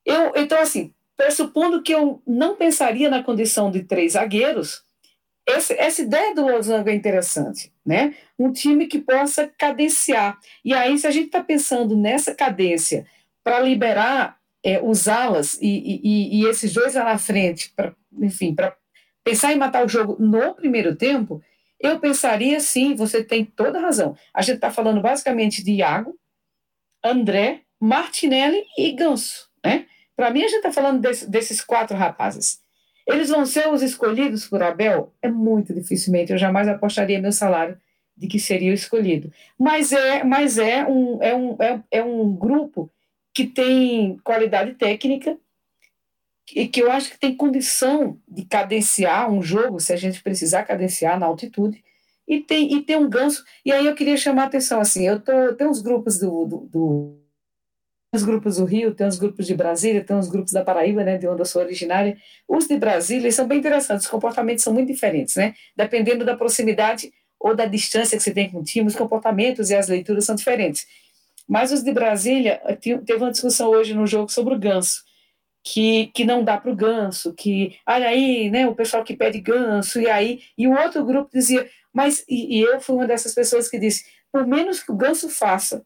[0.04, 4.84] Eu, então, assim, pressupondo que eu não pensaria na condição de três zagueiros,
[5.46, 8.14] esse, essa ideia do Losango é interessante, né?
[8.38, 10.38] Um time que possa cadenciar.
[10.64, 13.06] E aí, se a gente está pensando nessa cadência
[13.42, 18.76] para liberar é, usá-las e, e, e, esses dois lá na frente, pra, enfim, para
[19.24, 21.42] pensar em matar o jogo no primeiro tempo,
[21.80, 24.16] eu pensaria sim, você tem toda razão.
[24.32, 26.16] A gente está falando basicamente de Iago,
[27.04, 29.50] André, Martinelli e Ganso.
[29.64, 29.86] Né?
[30.16, 32.60] Para mim, a gente está falando desse, desses quatro rapazes.
[33.06, 35.12] Eles vão ser os escolhidos por Abel?
[35.20, 37.76] É muito dificilmente, eu jamais apostaria meu salário
[38.16, 39.32] de que seria o escolhido.
[39.58, 42.90] Mas é, mas é, um, é, um, é, é um grupo
[43.34, 45.36] que tem qualidade técnica
[46.54, 50.64] e que eu acho que tem condição de cadenciar um jogo, se a gente precisar
[50.64, 51.82] cadenciar na altitude,
[52.28, 53.44] e tem, e tem um ganso.
[53.64, 56.56] E aí eu queria chamar a atenção, assim, eu tô, tem uns grupos do, do,
[56.70, 57.21] do
[58.14, 61.16] os grupos do Rio, tem uns grupos de Brasília, tem uns grupos da Paraíba, né,
[61.16, 62.16] de onde eu sou originária.
[62.46, 65.54] Os de Brasília são bem interessantes, os comportamentos são muito diferentes, né?
[65.74, 67.10] Dependendo da proximidade
[67.40, 70.34] ou da distância que você tem com o time, os comportamentos e as leituras são
[70.34, 70.86] diferentes.
[71.48, 75.02] Mas os de Brasília, eh, teve uma discussão hoje no jogo sobre o ganso,
[75.64, 79.40] que, que não dá para o ganso, que, olha aí, né, o pessoal que pede
[79.40, 83.34] ganso, e aí, e o outro grupo dizia, mas, e, e eu fui uma dessas
[83.34, 85.84] pessoas que disse, por menos que o ganso faça,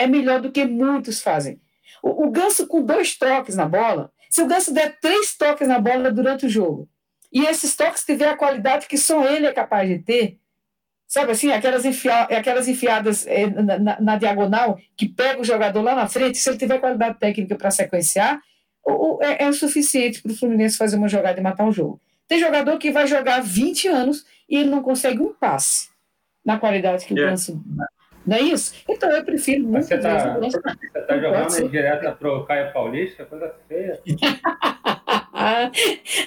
[0.00, 1.60] é melhor do que muitos fazem.
[2.02, 5.78] O, o ganso com dois toques na bola, se o ganso der três toques na
[5.78, 6.88] bola durante o jogo,
[7.32, 10.38] e esses toques tiver a qualidade que só ele é capaz de ter,
[11.06, 15.82] sabe assim, aquelas, enfia, aquelas enfiadas é, na, na, na, diagonal que pega o jogador
[15.82, 18.40] lá na frente, se ele tiver qualidade técnica para sequenciar,
[18.84, 22.00] o, é, é o suficiente para o Fluminense fazer uma jogada e matar o jogo.
[22.26, 25.90] Tem jogador que vai jogar 20 anos e ele não consegue um passe
[26.44, 27.99] na qualidade que o Ganso é.
[28.26, 28.74] Não é isso?
[28.88, 30.38] Então eu prefiro muito Você está
[31.06, 33.24] tá jogando direto para o Caio Paulista?
[33.24, 34.00] Coisa feia.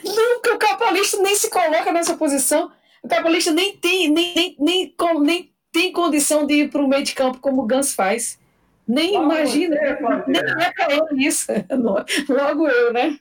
[0.04, 2.72] Nunca o Caio Paulista nem se coloca nessa posição.
[3.04, 7.04] O cabalista nem tem, nem, nem, nem, nem tem condição de ir para o meio
[7.04, 8.40] de campo como o Gans faz.
[8.88, 11.48] Nem imagina, você, nem é para ele isso.
[12.30, 13.18] Logo eu, né?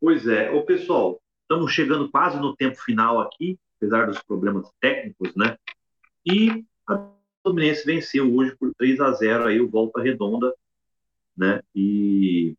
[0.00, 0.50] Pois é.
[0.50, 5.56] Ô, pessoal, estamos chegando quase no tempo final aqui, apesar dos problemas técnicos, né?
[6.24, 7.10] E a
[7.42, 10.54] Fluminense venceu hoje por 3 a 0 aí o Volta Redonda,
[11.36, 11.60] né?
[11.74, 12.56] E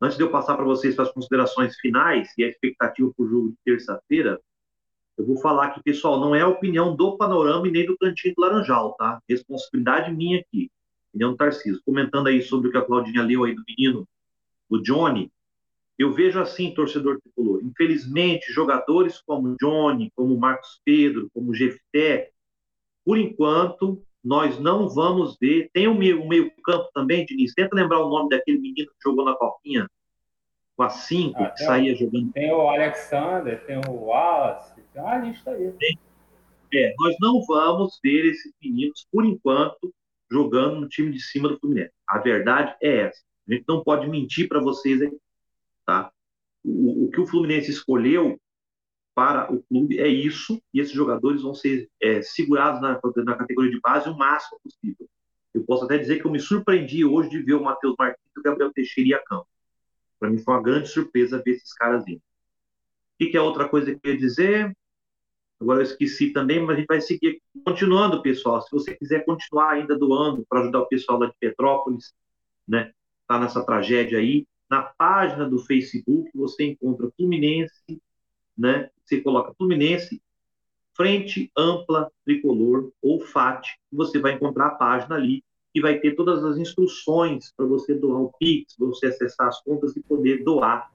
[0.00, 3.28] Antes de eu passar para vocês para as considerações finais e a expectativa para o
[3.28, 4.38] jogo de terça-feira,
[5.16, 8.34] eu vou falar que, pessoal, não é a opinião do Panorama e nem do Cantinho
[8.36, 9.22] do Laranjal, tá?
[9.26, 10.70] Responsabilidade minha aqui.
[11.08, 11.80] Opinião do Tarcísio.
[11.82, 14.06] Comentando aí sobre o que a Claudinha leu aí do menino,
[14.68, 15.32] do Johnny,
[15.98, 17.62] eu vejo assim, torcedor tricolor.
[17.64, 22.30] Infelizmente, jogadores como Johnny, como Marcos Pedro, como Jefté,
[23.04, 25.70] por enquanto, nós não vamos ver.
[25.72, 27.54] Tem o um meio, um meio campo também, Diniz.
[27.54, 29.88] Tenta lembrar o nome daquele menino que jogou na Copinha
[30.76, 32.32] com a 5, ah, que saía jogando.
[32.32, 35.72] Tem o Alexander, tem o Wallace, tem uma lista aí.
[36.74, 39.94] É, nós não vamos ver esses meninos, por enquanto,
[40.30, 41.92] jogando no time de cima do Fluminense.
[42.08, 43.22] A verdade é essa.
[43.48, 45.16] A gente não pode mentir para vocês aí,
[45.86, 46.10] tá?
[46.64, 48.38] O, o que o Fluminense escolheu
[49.14, 53.70] para o clube é isso, e esses jogadores vão ser é, segurados na, na, categoria
[53.70, 55.08] de base o máximo possível.
[55.54, 58.38] Eu posso até dizer que eu me surpreendi hoje de ver o Matheus Martins e
[58.38, 59.48] o Gabriel Teixeira ir a campo.
[60.20, 62.20] Para mim foi uma grande surpresa ver esses caras indo.
[63.18, 64.76] que, que é outra coisa que eu ia dizer?
[65.58, 68.60] Agora eu esqueci também, mas a gente vai seguir continuando, pessoal.
[68.60, 72.12] Se você quiser continuar ainda doando para ajudar o pessoal lá de Petrópolis,
[72.68, 72.92] né?
[73.26, 74.46] Tá nessa tragédia aí.
[74.68, 78.00] Na página do Facebook você encontra Fluminense,
[78.56, 78.90] né?
[79.04, 80.20] Você coloca Fluminense
[80.96, 85.44] Frente Ampla Tricolor ou FAT, você vai encontrar a página ali
[85.74, 89.94] e vai ter todas as instruções para você doar o Pix, você acessar as contas
[89.94, 90.90] e poder doar.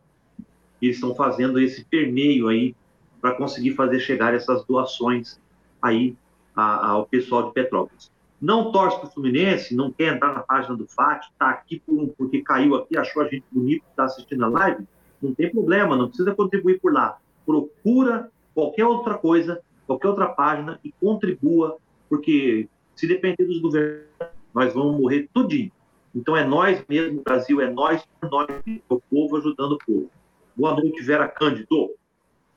[0.82, 2.76] Eles estão fazendo esse permeio aí
[3.22, 5.40] para conseguir fazer chegar essas doações
[5.80, 6.18] aí
[6.56, 8.12] ao pessoal de Petrópolis.
[8.42, 12.08] Não torce para o Fluminense, não quer entrar na página do FAT, está aqui por,
[12.18, 14.88] porque caiu aqui, achou a gente bonito, está assistindo a live,
[15.22, 17.20] não tem problema, não precisa contribuir por lá.
[17.46, 21.78] Procura qualquer outra coisa, qualquer outra página e contribua,
[22.10, 24.08] porque se depender dos governos,
[24.56, 25.72] nós vamos morrer tudinho.
[26.14, 28.48] Então é nós mesmo, Brasil é nós, nós,
[28.90, 30.10] o povo ajudando o povo.
[30.56, 31.92] Boa noite, Vera Cândido.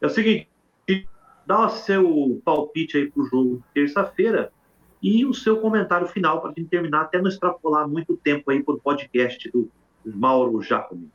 [0.01, 0.49] É o seguinte,
[1.47, 4.51] dá o seu palpite aí para o jogo terça-feira
[5.05, 8.63] e o seu comentário final para a gente terminar, até não extrapolar muito tempo aí
[8.63, 9.71] para o podcast do
[10.03, 11.11] Mauro Jacome.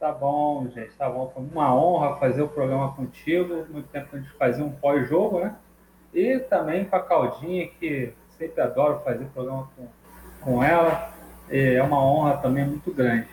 [0.00, 1.30] Tá bom, gente, tá bom.
[1.34, 3.66] Foi uma honra fazer o programa contigo.
[3.68, 5.54] Muito tempo a gente fazia um pós-jogo, né?
[6.14, 9.88] E também com a Caldinha, que sempre adoro fazer programa com,
[10.40, 11.12] com ela.
[11.50, 13.28] É uma honra também muito grande.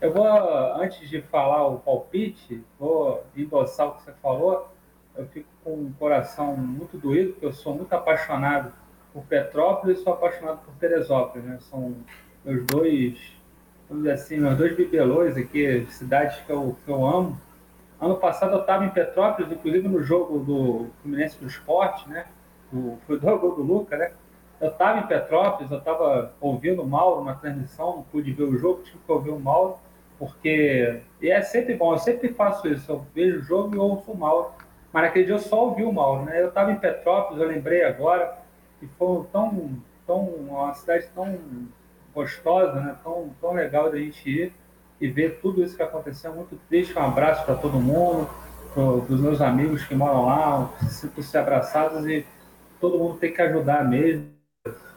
[0.00, 0.28] Eu vou,
[0.76, 4.68] antes de falar o palpite, vou endossar o que você falou.
[5.16, 8.72] Eu fico com o coração muito doído, porque eu sou muito apaixonado
[9.12, 11.46] por Petrópolis e sou apaixonado por Teresópolis.
[11.46, 11.58] Né?
[11.60, 11.94] São
[12.44, 13.18] meus dois,
[13.88, 17.40] vamos dizer assim, meus dois bibelôs aqui, cidades que eu, que eu amo.
[18.00, 22.26] Ano passado eu estava em Petrópolis, inclusive no jogo do Fluminense do Esporte, né?
[22.72, 24.12] O, foi do gol do Luca, né?
[24.60, 28.58] Eu estava em Petrópolis, eu estava ouvindo o Mauro na transmissão, não pude ver o
[28.58, 29.78] jogo, tive que ouvir o Mauro
[30.18, 34.10] porque e é sempre bom, eu sempre faço isso, eu vejo o jogo e ouço
[34.10, 34.50] o Mauro,
[34.96, 36.40] mas naquele dia eu só ouvi o Mauro, né?
[36.40, 38.38] Eu estava em Petrópolis, eu lembrei agora,
[38.80, 39.76] e foi tão,
[40.06, 41.38] tão, uma cidade tão
[42.14, 42.96] gostosa, né?
[43.04, 44.54] Tão, tão legal da gente ir
[44.98, 48.26] e ver tudo isso que aconteceu, muito triste, um abraço para todo mundo,
[48.72, 52.24] pro, dos meus amigos que moram lá, sinto-se abraçados e
[52.80, 54.30] todo mundo tem que ajudar mesmo,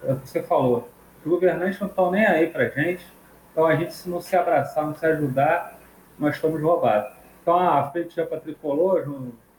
[0.05, 0.87] é o que você falou,
[1.25, 3.05] os governantes não estão nem aí para gente,
[3.51, 5.77] então, a gente, se não se abraçar, não se ajudar,
[6.17, 7.11] nós estamos roubados.
[7.41, 9.03] Então, a Frente já Tricolor,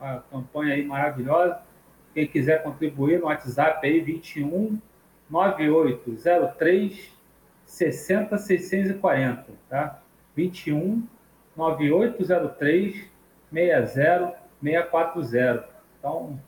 [0.00, 1.60] uma campanha aí maravilhosa.
[2.14, 4.80] Quem quiser contribuir no WhatsApp aí, 21
[5.28, 7.12] 9803
[7.64, 10.00] 60640, tá?
[10.34, 11.06] 21
[11.56, 13.08] 9803
[13.52, 15.68] 60640.
[15.98, 16.40] Então,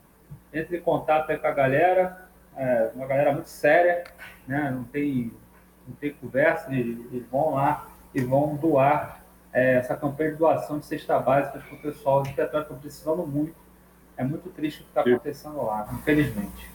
[0.53, 2.27] entre em contato aí com a galera,
[2.57, 4.03] é uma galera muito séria,
[4.47, 4.71] né?
[4.71, 5.31] Não tem
[5.87, 9.22] não tem conversa, eles vão lá e vão doar
[9.53, 13.27] é, essa campanha de doação de cesta básica para o pessoal de Petrópolis estão precisando
[13.27, 13.55] muito.
[14.17, 16.69] É muito triste o que está acontecendo lá, infelizmente.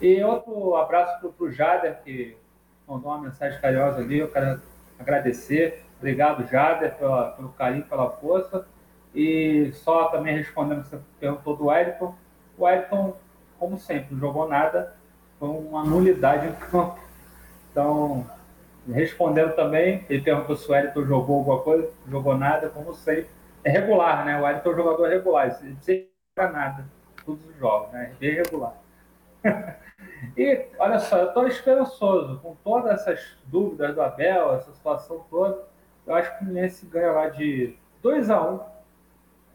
[0.00, 2.36] E outro abraço para o Jader, que
[2.86, 4.18] mandou uma mensagem carinhosa ali.
[4.18, 4.60] Eu quero
[4.98, 5.84] agradecer.
[5.98, 8.66] Obrigado, Jader, pela, pelo carinho, pela força.
[9.14, 12.14] E só também respondendo você perguntou do Wellington.
[12.56, 13.16] O Wellington,
[13.58, 14.94] como sempre, não jogou nada.
[15.38, 16.98] Foi uma nulidade em campo.
[17.70, 18.26] Então,
[18.92, 23.28] Respondendo também, ele perguntou se o Wellington jogou alguma coisa, jogou nada, como sempre.
[23.62, 24.38] É regular, né?
[24.38, 26.84] O Wellington é um jogador regular, ele não joga nada,
[27.24, 28.14] todos os jogos, né?
[28.18, 28.74] Bem regular.
[30.36, 35.64] e, olha só, eu estou esperançoso, com todas essas dúvidas do Abel, essa situação toda,
[36.06, 38.60] eu acho que o Fluminense ganha lá de 2 a 1 um,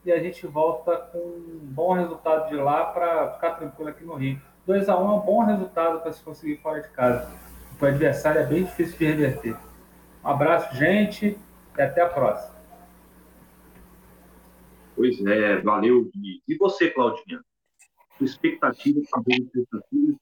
[0.06, 4.14] e a gente volta com um bom resultado de lá para ficar tranquilo aqui no
[4.14, 4.40] Rio.
[4.68, 7.28] 2 a 1 um é um bom resultado para se conseguir fora de casa
[7.82, 9.58] o adversário é bem difícil de reverter.
[10.24, 11.38] Um abraço, gente,
[11.78, 12.54] e até a próxima.
[14.96, 16.10] Pois é, valeu,
[16.48, 17.42] E você, Claudinha?
[18.18, 20.14] Sua expectativa, também expectativa?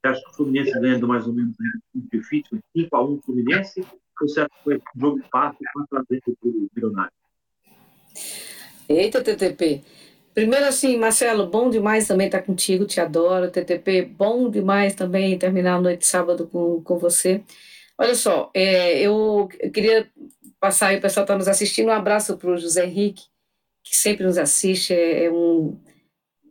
[0.00, 1.56] Você acha que o Fluminense ganhando mais ou menos
[1.94, 3.80] difícil, 5x1 Fluminense?
[3.80, 7.12] Ou você acha que foi um jogo fácil para trazer para o Milionário?
[8.88, 9.82] Eita, TTP.
[10.38, 13.50] Primeiro, assim, Marcelo, bom demais também estar contigo, te adoro.
[13.50, 17.42] TTP, bom demais também terminar a noite de sábado com, com você.
[17.98, 20.08] Olha só, é, eu queria
[20.60, 23.24] passar aí, o pessoal está nos assistindo, um abraço para o José Henrique,
[23.82, 25.76] que sempre nos assiste, é, é um,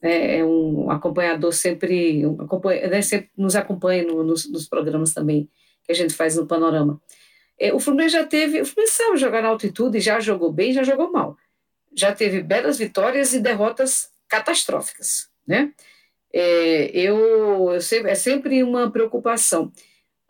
[0.04, 5.14] é, é, um acompanhador sempre, um, acompanha, né, sempre nos acompanha no, nos, nos, programas
[5.14, 5.50] também
[5.86, 7.02] que a gente faz no Panorama.
[7.58, 10.84] É, o Fluminense já teve, o Fluminense sabe jogar na altitude, já jogou bem, já
[10.84, 11.38] jogou mal
[11.98, 15.74] já teve belas vitórias e derrotas catastróficas, né?
[16.32, 19.72] É, eu, eu sempre, é sempre uma preocupação,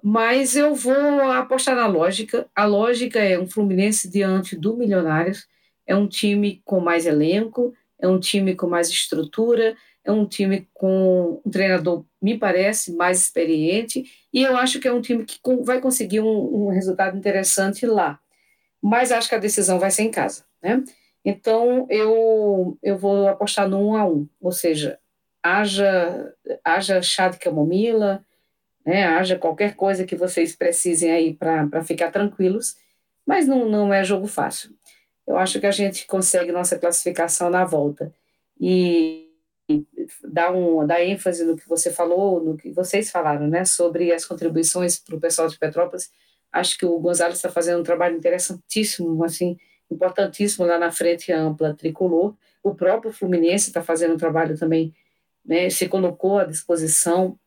[0.02, 2.48] mas eu vou apostar na lógica.
[2.56, 5.48] A lógica é um Fluminense diante do Milionários,
[5.86, 10.70] é um time com mais elenco, é um time com mais estrutura, é um time
[10.74, 15.40] com um treinador, me parece, mais experiente, e eu acho que é um time que
[15.64, 18.20] vai conseguir um, um resultado interessante lá.
[18.82, 20.84] Mas acho que a decisão vai ser em casa, né?
[21.30, 24.98] Então, eu, eu vou apostar no 1 a 1 ou seja,
[25.44, 28.24] haja, haja chá de camomila,
[28.86, 32.78] né, haja qualquer coisa que vocês precisem aí para ficar tranquilos,
[33.26, 34.72] mas não, não é jogo fácil.
[35.28, 38.10] Eu acho que a gente consegue nossa classificação na volta.
[38.58, 39.30] E
[40.24, 44.24] dar, um, dar ênfase no que você falou, no que vocês falaram, né, sobre as
[44.24, 46.10] contribuições para o pessoal de Petrópolis.
[46.54, 49.58] Acho que o Gonzalo está fazendo um trabalho interessantíssimo, assim,
[49.90, 52.36] importantíssimo lá na frente ampla tricolor.
[52.64, 54.94] O próprio Fluminense está fazendo um trabalho também,
[55.46, 57.38] né, se colocou à disposição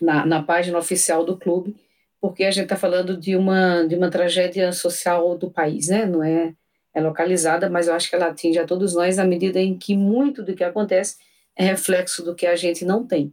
[0.00, 1.76] na, na página oficial do clube,
[2.20, 6.06] porque a gente está falando de uma, de uma tragédia social do país, né?
[6.06, 6.54] Não é,
[6.94, 9.94] é localizada, mas eu acho que ela atinge a todos nós na medida em que
[9.94, 11.16] muito do que acontece
[11.54, 13.32] é reflexo do que a gente não tem,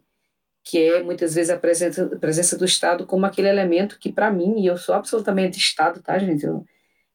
[0.64, 4.32] que é muitas vezes a presença, a presença do Estado como aquele elemento que, para
[4.32, 6.46] mim, e eu sou absolutamente Estado, tá, gente?
[6.46, 6.66] Eu,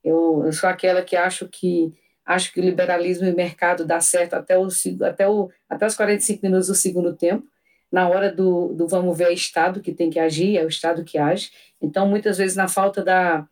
[0.02, 1.92] eu, eu sou aquela que acho que
[2.28, 4.68] acho que o liberalismo e o mercado dá certo até, o,
[5.02, 7.46] até, o, até os 45 minutos do segundo tempo,
[7.90, 11.04] na hora do, do vamos ver é Estado que tem que agir, é o Estado
[11.04, 11.50] que age.
[11.80, 13.48] Então, muitas vezes, na falta da.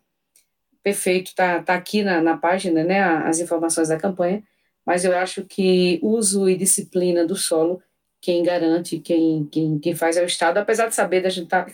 [0.82, 4.42] Perfeito, está tá aqui na, na página né, as informações da campanha,
[4.84, 7.82] mas eu acho que uso e disciplina do solo,
[8.20, 11.66] quem garante, quem, quem, quem faz é o Estado, apesar de saber da gente tá,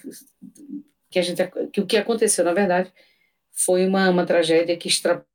[1.10, 2.90] que, a gente, que o que aconteceu, na verdade,
[3.52, 5.26] foi uma, uma tragédia que extrapolou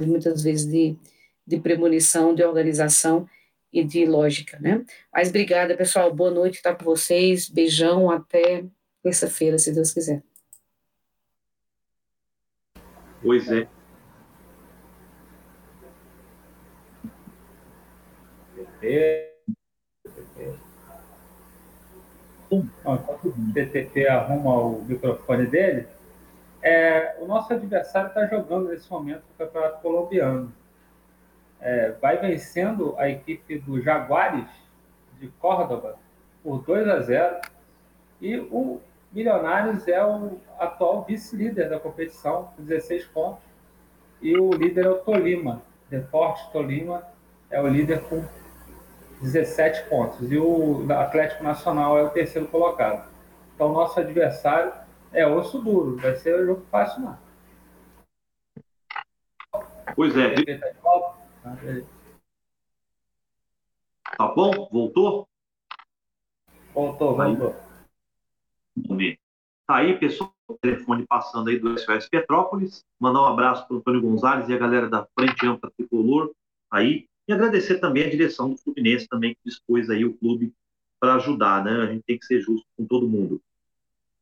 [0.00, 0.96] muitas vezes de,
[1.46, 3.28] de premonição, de organização
[3.72, 4.84] e de lógica, né?
[5.12, 6.14] Mas obrigada, pessoal.
[6.14, 7.48] Boa noite, estar com vocês.
[7.48, 8.64] Beijão, até
[9.02, 10.22] terça-feira, se Deus quiser.
[13.22, 13.68] Pois é.
[22.50, 25.86] enquanto o TTP arruma o microfone dele,
[26.62, 30.52] é, o nosso adversário está jogando nesse momento o Campeonato Colombiano.
[31.60, 34.48] É, vai vencendo a equipe do Jaguares
[35.18, 35.96] de Córdoba
[36.42, 37.40] por 2 a 0
[38.20, 38.80] e o
[39.12, 43.44] Milionários é o atual vice-líder da competição, com 16 pontos,
[44.22, 45.60] e o líder é o Tolima,
[45.90, 47.06] Deportes Tolima
[47.50, 48.24] é o líder com
[49.20, 53.06] 17 pontos, e o Atlético Nacional é o terceiro colocado.
[53.54, 54.72] Então, nosso adversário
[55.12, 57.18] é osso duro, vai ser um jogo fácil, não.
[59.94, 60.34] Pois é.
[64.16, 64.68] Tá bom?
[64.70, 65.28] Voltou?
[66.72, 67.56] Voltou, voltou.
[68.76, 69.18] Vamos ver.
[69.66, 72.84] Tá aí, pessoal, o telefone passando aí do SOS Petrópolis.
[72.98, 76.32] Mandar um abraço para o Antônio Gonzalez e a galera da Frente Ampla Tricolor
[76.70, 77.06] aí.
[77.28, 80.52] E agradecer também a direção do Fluminense também, que dispôs aí o clube
[80.98, 81.82] para ajudar, né?
[81.82, 83.40] A gente tem que ser justo com todo mundo.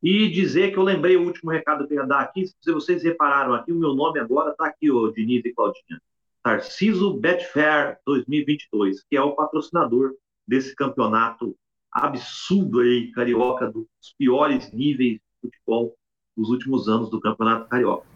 [0.03, 2.47] E dizer que eu lembrei o último recado que eu ia dar aqui.
[2.47, 6.01] Se vocês repararam aqui, o meu nome agora está aqui, o Diniz e Claudinha.
[6.43, 10.15] Tarciso Betfair 2022, que é o patrocinador
[10.47, 11.55] desse campeonato
[11.93, 13.87] absurdo aí, carioca, dos
[14.17, 15.97] piores níveis de futebol
[16.37, 18.07] dos últimos anos do campeonato carioca.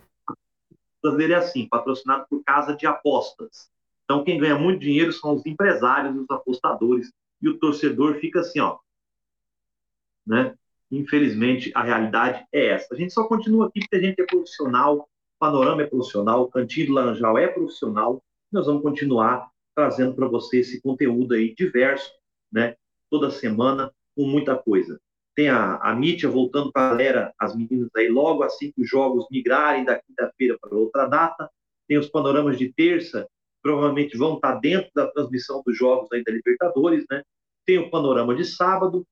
[1.03, 3.71] O é assim, patrocinado por casa de apostas.
[4.05, 7.13] Então, quem ganha muito dinheiro são os empresários, os apostadores,
[7.43, 8.79] e o torcedor fica assim, ó.
[10.27, 10.57] Né?
[10.95, 12.95] Infelizmente, a realidade é essa.
[12.95, 16.93] A gente só continua aqui porque a gente é profissional, Panorama é profissional, Cantinho do
[16.95, 18.23] Laranjal é profissional.
[18.53, 22.11] Nós vamos continuar trazendo para você esse conteúdo aí diverso,
[22.53, 22.77] né?
[23.11, 25.01] Toda semana, com muita coisa.
[25.35, 28.89] Tem a, a Mítia voltando para a galera, as meninas aí, logo assim que os
[28.89, 31.51] jogos migrarem da quinta-feira para outra data.
[31.89, 33.29] Tem os panoramas de terça,
[33.61, 37.23] provavelmente vão estar dentro da transmissão dos jogos aí da Libertadores, né?
[37.67, 39.05] Tem o panorama de sábado,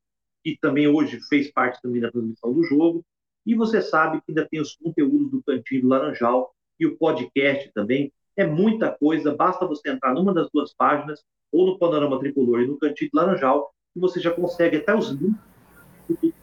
[0.42, 3.04] que também hoje fez parte também da transmissão do jogo.
[3.44, 7.70] E você sabe que ainda tem os conteúdos do Cantinho do Laranjal e o podcast
[7.72, 8.12] também.
[8.36, 11.22] É muita coisa, basta você entrar numa das duas páginas,
[11.52, 15.10] ou no Panorama Tricolor e no Cantinho do Laranjal, e você já consegue até os
[15.10, 15.38] links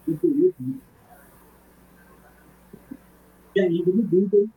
[0.06, 0.80] do.
[3.54, 4.48] E ainda no Google,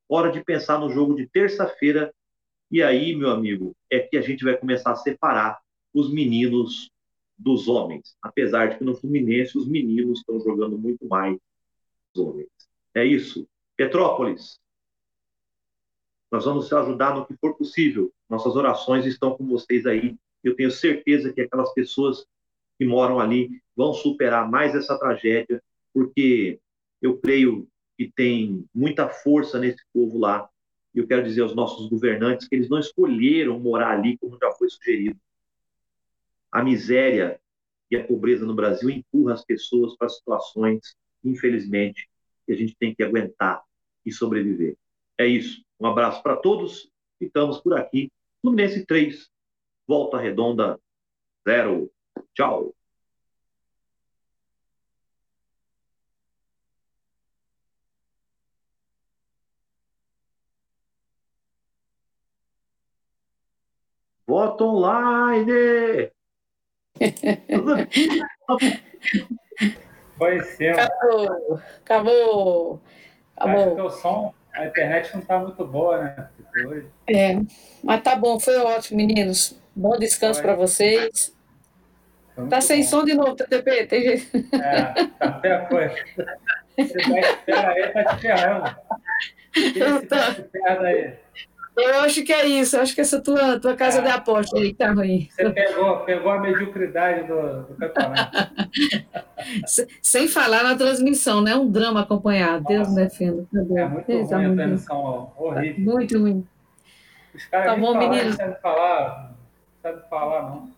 [0.08, 2.12] Hora de pensar no jogo de terça-feira.
[2.70, 5.58] E aí, meu amigo, é que a gente vai começar a separar
[5.94, 6.90] os meninos
[7.38, 11.38] dos homens, apesar de que no Fluminense os meninos estão jogando muito mais
[12.14, 12.48] os homens.
[12.94, 13.46] É isso.
[13.76, 14.58] Petrópolis,
[16.30, 18.12] nós vamos ajudar no que for possível.
[18.28, 20.16] Nossas orações estão com vocês aí.
[20.42, 22.26] Eu tenho certeza que aquelas pessoas
[22.78, 25.62] que moram ali vão superar mais essa tragédia,
[25.92, 26.58] porque
[27.00, 30.48] eu creio que tem muita força nesse povo lá.
[30.94, 34.50] E eu quero dizer aos nossos governantes que eles não escolheram morar ali, como já
[34.52, 35.18] foi sugerido.
[36.50, 37.40] A miséria
[37.90, 42.08] e a pobreza no Brasil empurra as pessoas para situações, infelizmente,
[42.46, 43.62] que a gente tem que aguentar
[44.04, 44.76] e sobreviver.
[45.18, 45.65] É isso.
[45.80, 46.90] Um abraço para todos.
[47.18, 48.10] Ficamos por aqui.
[48.40, 49.28] Fluminense 3,
[49.86, 50.78] Volta Redonda
[51.46, 51.90] 0.
[52.34, 52.74] Tchau.
[64.26, 66.10] Voto online!
[70.18, 70.68] Foi sim.
[70.68, 71.60] Acabou.
[71.84, 72.80] Acabou.
[73.36, 73.86] Acabou.
[73.86, 76.28] o som, a internet não está muito boa, né?
[76.66, 76.86] Hoje.
[77.06, 77.38] É,
[77.82, 79.60] mas tá bom, foi ótimo, meninos.
[79.74, 81.34] Bom descanso para vocês.
[82.48, 82.88] Tá sem bom.
[82.88, 84.54] som de novo, TTP, tem jeito.
[84.54, 85.94] É, tá até a coisa.
[86.76, 88.76] Você tá espera aí, tá te ferrando.
[90.08, 90.34] Tá.
[90.34, 91.14] tá aí.
[91.76, 94.02] Eu acho que é isso, eu acho que essa tua, tua casa é.
[94.02, 95.28] de aposta aí que tá ruim.
[95.30, 98.50] Você pegou, pegou a mediocridade do, do campeonato.
[100.00, 101.54] Sem falar na transmissão, né?
[101.54, 102.62] Um drama acompanhado.
[102.62, 102.74] Nossa.
[102.74, 103.46] Deus me defenda.
[103.54, 105.84] É muito Deus ruim a transmissão, horrível.
[105.84, 106.46] Muito ruim.
[107.34, 108.30] Os caras tá bom, falar, menino.
[108.30, 110.70] não sabem falar, não sabem falar, não.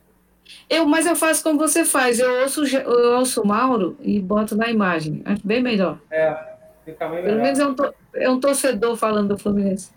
[0.68, 2.18] Eu, mas eu faço como você faz.
[2.18, 5.22] Eu ouço, eu ouço o Mauro e boto na imagem.
[5.24, 6.00] Acho bem melhor.
[6.10, 6.36] É,
[6.84, 7.28] fica bem melhor.
[7.28, 7.76] Pelo menos é um,
[8.16, 9.96] é um torcedor falando do Fluminense.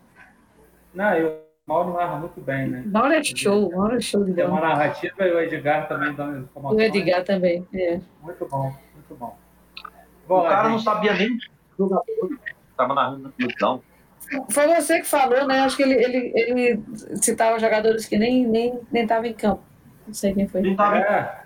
[0.93, 2.83] Não, eu, o Mauro narra muito bem, né?
[2.85, 6.39] Mauro é show, Mauro é show de Tem uma narrativa e o Edgar também dando
[6.39, 6.77] informações.
[6.77, 7.99] O Edgar também, é.
[8.21, 9.37] Muito bom, muito bom.
[10.27, 10.71] bom o cara gente...
[10.71, 11.37] não sabia nem
[11.77, 12.29] jogador
[12.69, 13.81] estava narrando na televisão.
[14.49, 15.59] Foi você que falou, né?
[15.61, 16.83] Acho que ele, ele, ele
[17.21, 19.61] citava jogadores que nem estavam nem, nem em campo.
[20.07, 20.61] Não sei quem foi.
[20.61, 21.41] É.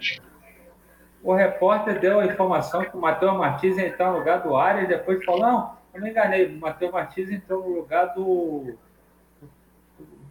[1.23, 4.85] O repórter deu a informação que o Matheus Martins ia entrar no lugar do Arias
[4.85, 8.77] e depois falou: não, eu me enganei, o Matheus Martins entrou no lugar do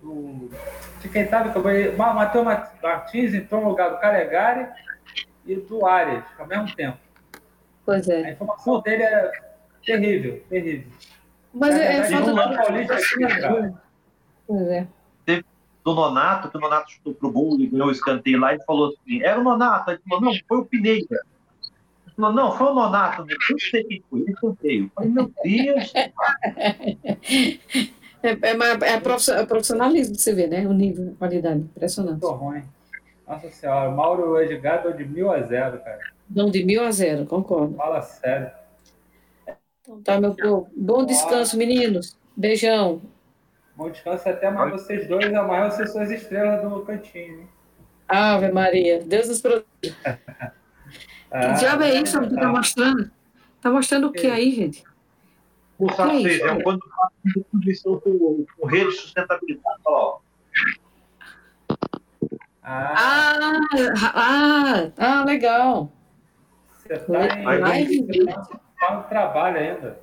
[0.05, 0.51] do,
[1.01, 2.45] de quem estava o Matheus
[2.83, 4.69] Martins entrou no lugar do Calegari
[5.47, 6.99] e do Arias ao mesmo tempo.
[7.85, 8.27] Pois é.
[8.27, 9.33] A informação dele é
[9.85, 10.93] terrível, terrível.
[11.53, 12.97] Mas é, é falta de paulista
[14.47, 14.87] Pois é.
[15.25, 15.45] Teve
[15.83, 18.89] do Nonato, que o Nonato chutou pro gol e ganhou o escanteio lá e falou
[18.89, 19.91] assim: era o Nonato.
[19.91, 21.07] Ele falou: não, foi o Pineira.
[21.11, 23.23] Ele falou: não, foi o Nonato.
[23.23, 24.85] Eu não sei quem foi, escanteio.
[24.85, 25.93] Eu falei: meu Deus.
[28.25, 30.67] É, é, é, profissionalismo você vê, né?
[30.67, 32.23] O nível, a qualidade, impressionante.
[32.23, 32.63] Muito ruim.
[33.29, 35.99] Nossa senhora, Mauro Edgar deu de mil a zero, cara.
[36.31, 37.75] Não, de mil a zero, concordo.
[37.77, 38.51] Fala sério.
[39.83, 40.71] Então tá, meu povo.
[40.75, 42.17] Bom descanso, meninos.
[42.35, 43.03] Beijão.
[43.77, 45.33] Bom descanso até mais vocês dois.
[45.35, 47.49] Amanhã vocês são as estrelas do cantinho, hein?
[48.09, 49.03] Ave Maria.
[49.05, 49.95] Deus nos proteja.
[51.31, 53.11] ah, que diabo é isso que tá mostrando?
[53.61, 54.83] Tá mostrando o que aí, gente?
[55.79, 56.81] O SAP é quando
[57.35, 59.81] contribuição com, com rede de sustentabilidade.
[59.87, 60.19] Ó.
[62.63, 63.59] Ah,
[64.15, 65.93] ah, ah, legal.
[66.75, 68.27] Você está em live?
[68.79, 70.01] Tá no trabalho ainda.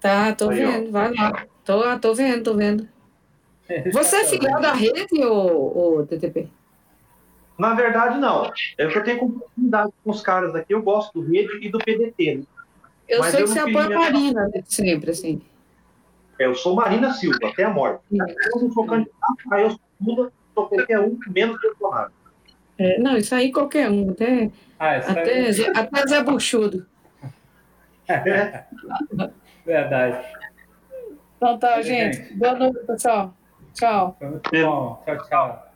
[0.00, 0.92] Tá, tô Aí, vendo, ó.
[0.92, 1.46] vai lá.
[1.64, 2.88] Tô, tô vendo, tô vendo.
[3.92, 6.48] Você é filial da rede, ou, TTP?
[7.58, 8.46] Na verdade, não.
[8.78, 10.72] É eu tenho oportunidade com os caras aqui.
[10.72, 12.36] Eu gosto do rede e do PDT.
[12.36, 12.44] Né?
[13.10, 15.42] Eu Mas sei eu que você apoia a Marina né, sempre, assim.
[16.38, 18.00] É, eu sou Marina Silva, até a morte.
[18.12, 22.12] Eu não sou candidato, aí eu sou Lula, sou qualquer um, menos Bolsonaro.
[22.78, 25.52] É, não, isso aí qualquer um, até, ah, até, aí...
[25.52, 26.86] Zé, até Zé Buchudo.
[28.08, 28.64] É.
[29.66, 30.24] Verdade.
[31.36, 32.32] Então tá, gente.
[32.34, 33.34] Boa noite, pessoal.
[33.74, 34.16] Tchau.
[34.52, 35.02] Bom.
[35.04, 35.66] Tchau, tchau.